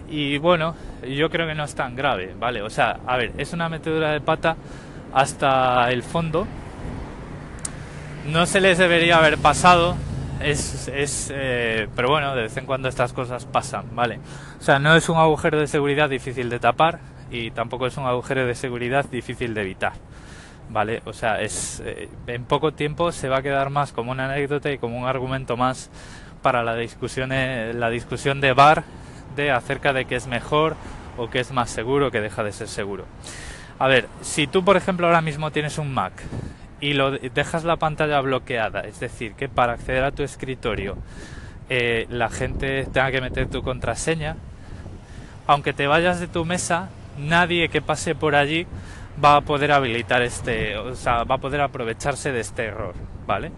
y 0.10 0.38
bueno, 0.38 0.76
yo 1.08 1.30
creo 1.30 1.48
que 1.48 1.56
no 1.56 1.64
es 1.64 1.74
tan 1.76 1.96
grave, 1.96 2.36
¿vale? 2.40 2.62
O 2.62 2.70
sea, 2.70 3.00
a 3.08 3.18
ver, 3.18 3.32
es 3.38 3.52
una 3.52 3.68
metedura 3.70 4.12
de 4.12 4.22
pata 4.22 4.56
hasta 5.12 5.90
el 5.92 6.04
fondo. 6.04 6.46
No 8.32 8.46
se 8.46 8.62
les 8.62 8.78
debería 8.78 9.18
haber 9.18 9.40
pasado, 9.40 9.96
es, 10.40 10.88
es 10.88 11.32
eh, 11.34 11.88
pero 11.96 12.10
bueno, 12.10 12.36
de 12.36 12.44
vez 12.44 12.58
en 12.58 12.66
cuando 12.66 12.90
estas 12.90 13.14
cosas 13.14 13.46
pasan, 13.46 13.96
¿vale? 13.96 14.20
O 14.60 14.64
sea, 14.64 14.80
no 14.80 14.96
es 14.96 15.10
un 15.10 15.18
agujero 15.18 15.60
de 15.60 15.68
seguridad 15.68 16.10
difícil 16.10 16.50
de 16.50 16.60
tapar 16.60 17.00
y 17.32 17.52
tampoco 17.52 17.88
es 17.88 17.98
un 17.98 18.06
agujero 18.06 18.46
de 18.46 18.56
seguridad 18.56 19.06
difícil 19.06 19.54
de 19.54 19.62
evitar, 19.62 19.94
¿vale? 20.70 21.02
O 21.06 21.14
sea, 21.14 21.42
es 21.42 21.82
eh, 21.86 22.10
en 22.28 22.46
poco 22.46 22.74
tiempo 22.74 23.12
se 23.12 23.30
va 23.30 23.38
a 23.38 23.42
quedar 23.42 23.70
más 23.70 23.92
como 23.92 24.12
una 24.12 24.26
anécdota 24.32 24.72
y 24.72 24.78
como 24.78 24.98
un 24.98 25.06
argumento 25.06 25.58
más 25.58 25.90
para 26.42 26.64
la 26.64 26.76
discusión, 26.76 27.32
eh, 27.32 27.74
la 27.74 27.90
discusión 27.90 28.42
de 28.42 28.54
bar 28.54 28.84
de 29.36 29.52
acerca 29.52 29.94
de 29.94 30.06
qué 30.06 30.16
es 30.16 30.28
mejor 30.28 30.76
o 31.18 31.30
qué 31.30 31.40
es 31.40 31.52
más 31.52 31.70
seguro, 31.70 32.12
que 32.12 32.22
deja 32.22 32.44
de 32.44 32.52
ser 32.52 32.68
seguro. 32.68 33.06
A 33.80 33.88
ver, 33.88 34.08
si 34.22 34.48
tú 34.48 34.64
por 34.64 34.78
ejemplo 34.78 35.08
ahora 35.08 35.22
mismo 35.22 35.52
tienes 35.52 35.78
un 35.78 35.94
Mac 35.94 36.14
y 36.84 36.92
lo 36.92 37.12
dejas 37.12 37.64
la 37.64 37.78
pantalla 37.78 38.20
bloqueada, 38.20 38.82
es 38.82 39.00
decir, 39.00 39.36
que 39.36 39.48
para 39.48 39.72
acceder 39.72 40.04
a 40.04 40.12
tu 40.12 40.22
escritorio 40.22 40.98
eh, 41.70 42.08
la 42.10 42.28
gente 42.28 42.84
tenga 42.92 43.10
que 43.10 43.22
meter 43.22 43.48
tu 43.48 43.64
contraseña, 43.64 44.36
aunque 45.48 45.72
te 45.72 45.88
vayas 45.88 46.20
de 46.20 46.28
tu 46.28 46.44
mesa, 46.44 46.90
nadie 47.18 47.70
que 47.70 47.82
pase 47.82 48.16
por 48.16 48.36
allí 48.36 48.68
va 49.24 49.38
a 49.38 49.42
poder 49.42 49.72
habilitar 49.72 50.24
este, 50.24 50.76
o 50.78 50.94
sea, 50.96 51.24
va 51.24 51.36
a 51.36 51.38
poder 51.38 51.62
aprovecharse 51.62 52.34
de 52.34 52.42
este 52.42 52.66
error, 52.66 52.96
¿vale? 53.26 53.54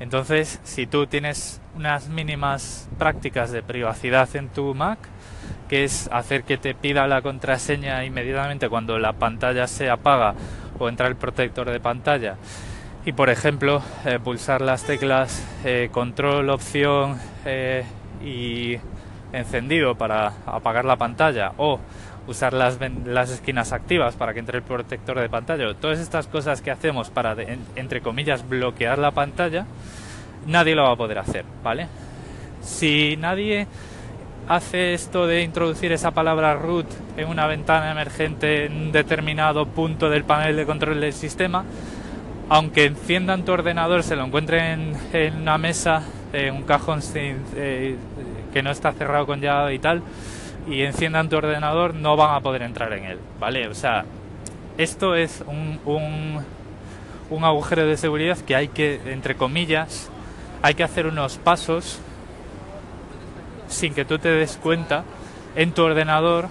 Entonces, 0.00 0.58
si 0.64 0.88
tú 0.88 1.06
tienes 1.06 1.60
unas 1.76 2.08
mínimas 2.08 2.88
prácticas 2.98 3.52
de 3.52 3.62
privacidad 3.62 4.28
en 4.34 4.48
tu 4.48 4.74
Mac, 4.74 4.98
que 5.68 5.84
es 5.84 6.08
hacer 6.10 6.42
que 6.42 6.58
te 6.58 6.74
pida 6.74 7.06
la 7.06 7.22
contraseña 7.22 8.04
inmediatamente 8.04 8.68
cuando 8.68 8.98
la 8.98 9.12
pantalla 9.12 9.68
se 9.68 9.88
apaga 9.88 10.34
o 10.78 10.88
entra 10.88 11.08
el 11.08 11.16
protector 11.16 11.70
de 11.70 11.80
pantalla, 11.80 12.36
y 13.04 13.12
por 13.12 13.30
ejemplo, 13.30 13.82
eh, 14.04 14.18
pulsar 14.22 14.60
las 14.60 14.84
teclas 14.84 15.42
eh, 15.64 15.88
control, 15.90 16.50
opción 16.50 17.18
eh, 17.44 17.84
y 18.22 18.76
encendido 19.32 19.94
para 19.94 20.32
apagar 20.46 20.84
la 20.84 20.96
pantalla 20.96 21.52
o 21.56 21.80
usar 22.26 22.52
las, 22.52 22.78
las 23.06 23.30
esquinas 23.30 23.72
activas 23.72 24.14
para 24.14 24.34
que 24.34 24.40
entre 24.40 24.58
el 24.58 24.62
protector 24.62 25.18
de 25.18 25.28
pantalla, 25.28 25.72
todas 25.74 25.98
estas 25.98 26.26
cosas 26.26 26.60
que 26.60 26.70
hacemos 26.70 27.08
para, 27.08 27.34
entre 27.76 28.02
comillas, 28.02 28.46
bloquear 28.46 28.98
la 28.98 29.12
pantalla, 29.12 29.64
nadie 30.46 30.74
lo 30.74 30.82
va 30.82 30.92
a 30.92 30.96
poder 30.96 31.18
hacer, 31.18 31.44
¿vale? 31.62 31.88
Si 32.60 33.16
nadie 33.18 33.66
hace 34.48 34.94
esto 34.94 35.26
de 35.26 35.42
introducir 35.42 35.92
esa 35.92 36.10
palabra 36.12 36.54
root 36.54 36.86
en 37.18 37.28
una 37.28 37.46
ventana 37.46 37.90
emergente 37.90 38.64
en 38.64 38.76
un 38.76 38.92
determinado 38.92 39.66
punto 39.66 40.08
del 40.08 40.24
panel 40.24 40.56
de 40.56 40.64
control 40.64 41.00
del 41.00 41.12
sistema, 41.12 41.64
aunque 42.48 42.86
enciendan 42.86 43.44
tu 43.44 43.52
ordenador, 43.52 44.02
se 44.02 44.16
lo 44.16 44.24
encuentren 44.24 44.96
en, 45.12 45.36
una 45.36 45.58
mesa, 45.58 46.02
en 46.32 46.54
un 46.54 46.62
cajón 46.62 47.00
eh, 47.14 47.96
que 48.52 48.62
no 48.62 48.70
está 48.70 48.92
cerrado 48.92 49.26
con 49.26 49.42
llave 49.42 49.74
y 49.74 49.78
tal, 49.78 50.02
y 50.66 50.80
enciendan 50.82 51.28
tu 51.28 51.36
ordenador, 51.36 51.94
no 51.94 52.16
van 52.16 52.34
a 52.34 52.40
poder 52.40 52.62
entrar 52.62 52.92
en 52.94 53.04
él, 53.04 53.18
¿vale? 53.38 53.68
O 53.68 53.74
sea, 53.74 54.06
esto 54.78 55.14
es 55.14 55.44
un, 55.46 55.78
un, 55.84 56.42
un 57.28 57.44
agujero 57.44 57.86
de 57.86 57.98
seguridad 57.98 58.38
que 58.38 58.56
hay 58.56 58.68
que, 58.68 58.98
entre 59.12 59.34
comillas, 59.34 60.10
hay 60.62 60.72
que 60.72 60.84
hacer 60.84 61.06
unos 61.06 61.36
pasos 61.36 62.00
sin 63.68 63.94
que 63.94 64.04
tú 64.04 64.18
te 64.18 64.28
des 64.28 64.56
cuenta 64.56 65.04
en 65.56 65.72
tu 65.72 65.82
ordenador, 65.82 66.48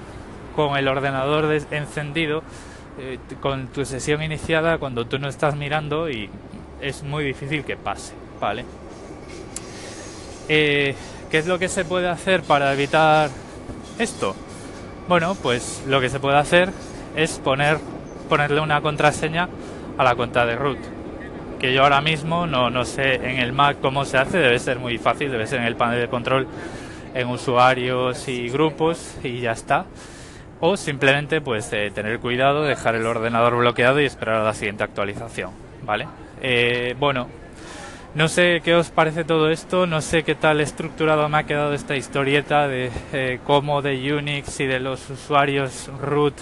con 0.56 0.78
el 0.78 0.88
ordenador 0.88 1.46
encendido, 1.72 2.44
eh, 3.00 3.20
con 3.42 3.68
tu 3.68 3.86
sesión 3.86 4.24
iniciada 4.24 4.80
cuando 4.80 5.06
tú 5.06 5.20
no 5.20 5.28
estás 5.28 5.56
mirando 5.56 6.10
y 6.10 6.30
es 6.82 7.04
muy 7.04 7.24
difícil 7.24 7.64
que 7.64 7.78
pase, 7.78 8.14
¿vale? 8.40 8.66
Eh, 10.50 10.96
¿Qué 11.30 11.38
es 11.38 11.48
lo 11.48 11.60
que 11.60 11.68
se 11.68 11.86
puede 11.86 12.08
hacer 12.08 12.42
para 12.42 12.74
evitar 12.74 13.30
esto? 14.00 14.36
Bueno, 15.08 15.36
pues 15.36 15.84
lo 15.88 16.02
que 16.02 16.10
se 16.10 16.20
puede 16.20 16.38
hacer 16.38 16.72
es 17.16 17.40
poner, 17.40 17.78
ponerle 18.30 18.62
una 18.62 18.82
contraseña 18.82 19.50
a 19.98 20.04
la 20.04 20.16
cuenta 20.16 20.46
de 20.46 20.56
root. 20.56 20.80
Que 21.60 21.74
yo 21.74 21.84
ahora 21.84 22.02
mismo 22.02 22.48
no, 22.48 22.70
no 22.70 22.86
sé 22.86 23.16
en 23.16 23.40
el 23.40 23.52
Mac 23.52 23.78
cómo 23.82 24.06
se 24.06 24.18
hace, 24.18 24.38
debe 24.38 24.60
ser 24.60 24.80
muy 24.80 24.98
fácil, 24.98 25.32
debe 25.32 25.48
ser 25.48 25.60
en 25.60 25.66
el 25.66 25.76
panel 25.76 26.00
de 26.00 26.08
control 26.08 26.48
en 27.18 27.28
usuarios 27.30 28.28
y 28.28 28.50
grupos 28.50 29.18
y 29.24 29.42
ya 29.42 29.52
está. 29.52 29.86
O 30.60 30.78
simplemente 30.78 31.42
pues 31.42 31.72
eh, 31.74 31.92
tener 31.94 32.20
cuidado, 32.20 32.64
dejar 32.64 32.96
el 32.96 33.06
ordenador 33.06 33.58
bloqueado 33.58 34.00
y 34.00 34.06
esperar 34.06 34.36
a 34.36 34.44
la 34.44 34.54
siguiente 34.54 34.84
actualización, 34.84 35.52
¿vale? 35.84 36.08
Eh, 36.42 36.96
bueno, 37.00 37.28
no 38.16 38.28
sé 38.28 38.62
qué 38.64 38.74
os 38.74 38.90
parece 38.90 39.24
todo 39.24 39.50
esto, 39.50 39.86
no 39.86 40.02
sé 40.02 40.24
qué 40.24 40.34
tal 40.34 40.62
estructurado 40.62 41.30
me 41.30 41.38
ha 41.38 41.44
quedado 41.44 41.74
esta 41.74 41.96
historieta 41.96 42.68
de 42.68 42.90
eh, 43.14 43.40
cómo 43.44 43.82
de 43.82 44.14
Unix 44.14 44.60
y 44.60 44.66
de 44.66 44.80
los 44.80 45.10
usuarios 45.10 45.90
root 46.02 46.34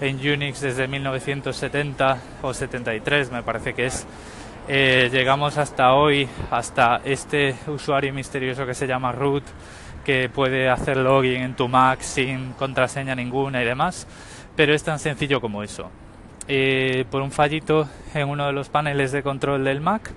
en 0.00 0.16
Unix 0.16 0.60
desde 0.60 0.88
1970 0.88 2.18
o 2.42 2.54
73 2.54 3.32
me 3.32 3.42
parece 3.42 3.74
que 3.74 3.86
es. 3.86 4.06
Eh, 4.68 5.10
llegamos 5.12 5.58
hasta 5.58 5.94
hoy, 5.94 6.28
hasta 6.50 7.00
este 7.04 7.54
usuario 7.66 8.14
misterioso 8.14 8.64
que 8.64 8.74
se 8.74 8.86
llama 8.86 9.12
root, 9.12 9.42
que 10.04 10.28
puede 10.28 10.68
hacer 10.68 10.96
login 10.96 11.42
en 11.42 11.54
tu 11.54 11.68
Mac 11.68 12.00
sin 12.00 12.52
contraseña 12.52 13.14
ninguna 13.14 13.62
y 13.62 13.64
demás, 13.64 14.06
pero 14.56 14.74
es 14.74 14.82
tan 14.82 14.98
sencillo 14.98 15.40
como 15.40 15.62
eso. 15.62 15.90
Eh, 16.48 17.04
por 17.10 17.22
un 17.22 17.30
fallito 17.30 17.88
en 18.14 18.28
uno 18.28 18.46
de 18.46 18.52
los 18.52 18.68
paneles 18.68 19.12
de 19.12 19.22
control 19.22 19.64
del 19.64 19.80
Mac 19.80 20.10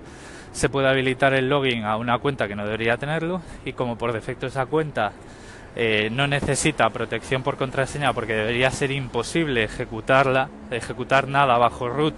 se 0.51 0.69
puede 0.69 0.87
habilitar 0.87 1.33
el 1.33 1.49
login 1.49 1.83
a 1.83 1.97
una 1.97 2.17
cuenta 2.19 2.47
que 2.47 2.55
no 2.55 2.63
debería 2.63 2.97
tenerlo 2.97 3.41
y 3.65 3.73
como 3.73 3.97
por 3.97 4.13
defecto 4.13 4.47
esa 4.47 4.65
cuenta 4.65 5.11
eh, 5.75 6.09
no 6.11 6.27
necesita 6.27 6.89
protección 6.89 7.43
por 7.43 7.57
contraseña 7.57 8.13
porque 8.13 8.33
debería 8.33 8.71
ser 8.71 8.91
imposible 8.91 9.63
ejecutarla, 9.63 10.49
ejecutar 10.71 11.27
nada 11.27 11.57
bajo 11.57 11.89
root 11.89 12.15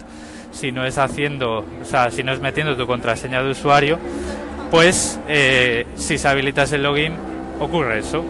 si 0.52 0.72
no 0.72 0.86
es 0.86 0.98
haciendo, 0.98 1.66
o 1.82 1.86
sea, 1.86 2.12
si 2.12 2.24
no 2.24 2.32
es 2.32 2.40
metiendo 2.40 2.78
tu 2.78 2.88
contraseña 2.88 3.44
de 3.44 3.52
usuario, 3.52 4.00
pues 4.72 5.20
eh, 5.28 5.86
si 5.96 6.18
se 6.18 6.28
habilitas 6.28 6.72
el 6.72 6.84
login 6.84 7.14
ocurre 7.60 8.00
eso. 8.00 8.24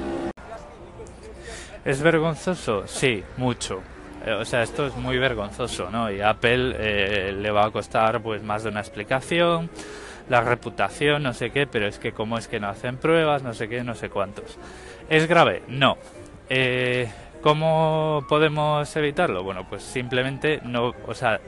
¿Es 1.83 2.01
vergonzoso? 2.01 2.88
Sí, 2.88 3.23
mucho. 3.38 3.81
Eh, 4.25 4.33
o 4.33 4.45
sea, 4.45 4.63
esto 4.63 4.88
es 4.88 4.95
muy 4.95 5.17
vergonzoso, 5.17 5.89
¿no? 5.91 6.11
Y 6.11 6.21
Apple 6.21 6.75
eh, 6.77 7.31
le 7.31 7.51
va 7.51 7.65
a 7.65 7.71
costar 7.71 8.21
pues 8.21 8.41
más 8.41 8.63
de 8.63 8.69
una 8.69 8.79
explicación, 8.79 9.69
la 10.29 10.41
reputación, 10.41 11.21
no 11.21 11.33
sé 11.33 11.51
qué, 11.51 11.67
pero 11.67 11.85
es 11.88 11.99
que 11.99 12.11
cómo 12.11 12.38
es 12.38 12.47
que 12.47 12.59
no 12.59 12.67
hacen 12.67 12.97
pruebas, 12.97 13.43
no 13.43 13.53
sé 13.53 13.69
qué, 13.69 13.83
no 13.83 13.93
sé 13.93 14.09
cuántos. 14.09 14.57
¿Es 15.09 15.27
grave? 15.27 15.61
No. 15.67 15.97
Eh, 16.49 17.07
¿Cómo 17.41 18.25
podemos 18.27 18.95
evitarlo? 18.95 19.43
Bueno, 19.43 19.67
pues 19.69 19.83
simplemente 19.83 20.61
no, 20.63 20.95
o 21.05 21.13
sea, 21.13 21.39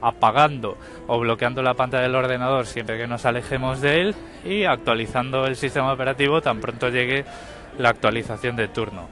apagando 0.00 0.76
o 1.06 1.18
bloqueando 1.18 1.62
la 1.62 1.74
pantalla 1.74 2.02
del 2.04 2.14
ordenador 2.14 2.66
siempre 2.66 2.98
que 2.98 3.06
nos 3.06 3.24
alejemos 3.24 3.80
de 3.80 4.00
él 4.00 4.14
y 4.44 4.64
actualizando 4.64 5.46
el 5.46 5.56
sistema 5.56 5.92
operativo 5.92 6.40
tan 6.40 6.60
pronto 6.60 6.88
llegue 6.88 7.24
la 7.78 7.90
actualización 7.90 8.56
de 8.56 8.68
turno. 8.68 9.08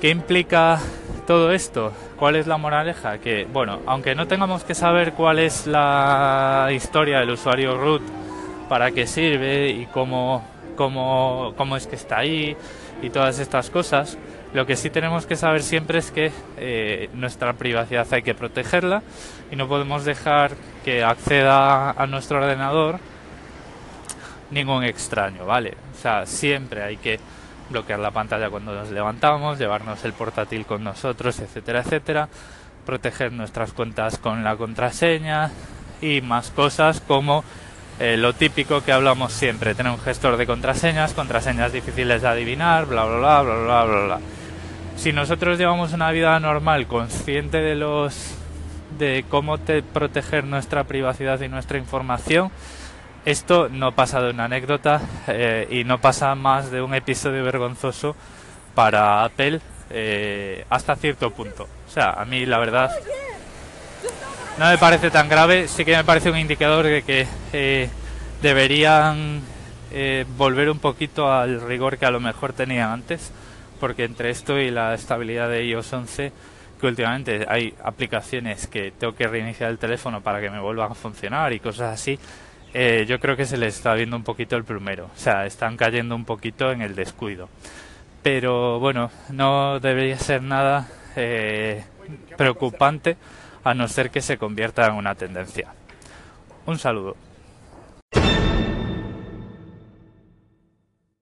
¿Qué 0.00 0.10
implica 0.10 0.78
todo 1.26 1.52
esto? 1.52 1.92
¿Cuál 2.16 2.36
es 2.36 2.46
la 2.46 2.56
moraleja? 2.56 3.18
Que, 3.18 3.46
bueno, 3.52 3.80
aunque 3.86 4.14
no 4.14 4.28
tengamos 4.28 4.62
que 4.62 4.74
saber 4.74 5.12
cuál 5.12 5.40
es 5.40 5.66
la 5.66 6.68
historia 6.72 7.18
del 7.18 7.30
usuario 7.30 7.76
root, 7.76 8.02
para 8.68 8.90
qué 8.92 9.06
sirve 9.06 9.70
y 9.70 9.86
cómo, 9.86 10.44
cómo, 10.76 11.54
cómo 11.56 11.76
es 11.76 11.86
que 11.86 11.96
está 11.96 12.18
ahí 12.18 12.56
y 13.02 13.10
todas 13.10 13.38
estas 13.38 13.70
cosas, 13.70 14.18
lo 14.54 14.66
que 14.66 14.76
sí 14.76 14.90
tenemos 14.90 15.26
que 15.26 15.36
saber 15.36 15.62
siempre 15.62 15.98
es 15.98 16.10
que 16.10 16.32
eh, 16.56 17.10
nuestra 17.14 17.52
privacidad 17.52 18.06
hay 18.12 18.22
que 18.22 18.34
protegerla 18.34 19.02
y 19.50 19.56
no 19.56 19.68
podemos 19.68 20.04
dejar 20.04 20.52
que 20.84 21.04
acceda 21.04 21.90
a 21.90 22.06
nuestro 22.06 22.38
ordenador 22.38 22.98
ningún 24.50 24.84
extraño, 24.84 25.44
¿vale? 25.44 25.74
O 25.96 26.00
sea, 26.00 26.24
siempre 26.24 26.82
hay 26.82 26.96
que 26.96 27.20
bloquear 27.68 27.98
la 27.98 28.10
pantalla 28.10 28.48
cuando 28.48 28.74
nos 28.74 28.90
levantamos, 28.90 29.58
llevarnos 29.58 30.02
el 30.04 30.14
portátil 30.14 30.64
con 30.64 30.82
nosotros, 30.82 31.38
etcétera, 31.40 31.80
etcétera, 31.80 32.28
proteger 32.86 33.32
nuestras 33.32 33.74
cuentas 33.74 34.16
con 34.16 34.42
la 34.44 34.56
contraseña 34.56 35.50
y 36.00 36.22
más 36.22 36.50
cosas 36.50 37.00
como 37.00 37.44
eh, 38.00 38.16
lo 38.16 38.32
típico 38.32 38.82
que 38.82 38.92
hablamos 38.92 39.32
siempre, 39.32 39.74
tener 39.74 39.92
un 39.92 39.98
gestor 39.98 40.38
de 40.38 40.46
contraseñas, 40.46 41.12
contraseñas 41.12 41.72
difíciles 41.72 42.22
de 42.22 42.28
adivinar, 42.28 42.86
bla, 42.86 43.04
bla, 43.04 43.18
bla, 43.18 43.42
bla, 43.42 43.54
bla, 43.54 43.84
bla, 43.84 44.04
bla. 44.04 44.37
Si 44.98 45.12
nosotros 45.12 45.58
llevamos 45.58 45.92
una 45.92 46.10
vida 46.10 46.40
normal, 46.40 46.88
consciente 46.88 47.58
de 47.58 47.76
los 47.76 48.34
de 48.98 49.24
cómo 49.28 49.58
te 49.58 49.80
proteger 49.80 50.42
nuestra 50.42 50.82
privacidad 50.84 51.40
y 51.40 51.46
nuestra 51.46 51.78
información, 51.78 52.50
esto 53.24 53.68
no 53.68 53.92
pasa 53.92 54.20
de 54.20 54.30
una 54.30 54.46
anécdota 54.46 55.00
eh, 55.28 55.68
y 55.70 55.84
no 55.84 56.00
pasa 56.00 56.34
más 56.34 56.72
de 56.72 56.82
un 56.82 56.94
episodio 56.94 57.44
vergonzoso 57.44 58.16
para 58.74 59.22
Apple 59.22 59.60
eh, 59.90 60.64
hasta 60.68 60.96
cierto 60.96 61.30
punto. 61.30 61.68
O 61.86 61.90
sea, 61.92 62.14
a 62.14 62.24
mí 62.24 62.44
la 62.44 62.58
verdad 62.58 62.90
no 64.58 64.66
me 64.66 64.78
parece 64.78 65.12
tan 65.12 65.28
grave, 65.28 65.68
sí 65.68 65.84
que 65.84 65.96
me 65.96 66.02
parece 66.02 66.28
un 66.28 66.38
indicador 66.38 66.84
de 66.84 67.02
que 67.02 67.24
eh, 67.52 67.88
deberían 68.42 69.42
volver 70.36 70.68
un 70.68 70.80
poquito 70.80 71.32
al 71.32 71.60
rigor 71.60 71.98
que 71.98 72.04
a 72.04 72.10
lo 72.10 72.18
mejor 72.18 72.52
tenían 72.52 72.90
antes, 72.90 73.32
porque 73.78 74.04
entre 74.04 74.30
esto 74.30 74.58
y 74.58 74.70
la 74.70 74.94
estabilidad 74.94 75.48
de 75.48 75.64
iOS 75.64 75.92
11 75.92 76.32
que 76.78 76.86
últimamente 76.86 77.44
hay 77.48 77.74
aplicaciones 77.82 78.66
que 78.66 78.92
tengo 78.92 79.14
que 79.14 79.26
reiniciar 79.26 79.70
el 79.70 79.78
teléfono 79.78 80.20
para 80.20 80.40
que 80.40 80.50
me 80.50 80.60
vuelvan 80.60 80.92
a 80.92 80.94
funcionar 80.94 81.52
y 81.52 81.60
cosas 81.60 81.92
así, 81.92 82.18
eh, 82.72 83.04
yo 83.08 83.18
creo 83.18 83.36
que 83.36 83.46
se 83.46 83.56
les 83.56 83.76
está 83.76 83.94
viendo 83.94 84.16
un 84.16 84.22
poquito 84.22 84.56
el 84.56 84.64
plumero. 84.64 85.06
O 85.06 85.18
sea, 85.18 85.46
están 85.46 85.76
cayendo 85.76 86.14
un 86.14 86.24
poquito 86.24 86.70
en 86.70 86.82
el 86.82 86.94
descuido. 86.94 87.48
Pero 88.22 88.78
bueno, 88.78 89.10
no 89.30 89.80
debería 89.80 90.18
ser 90.18 90.42
nada 90.42 90.88
eh, 91.16 91.84
preocupante 92.36 93.16
a 93.64 93.74
no 93.74 93.88
ser 93.88 94.10
que 94.10 94.20
se 94.20 94.38
convierta 94.38 94.86
en 94.86 94.94
una 94.94 95.14
tendencia. 95.14 95.72
Un 96.66 96.78
saludo. 96.78 97.16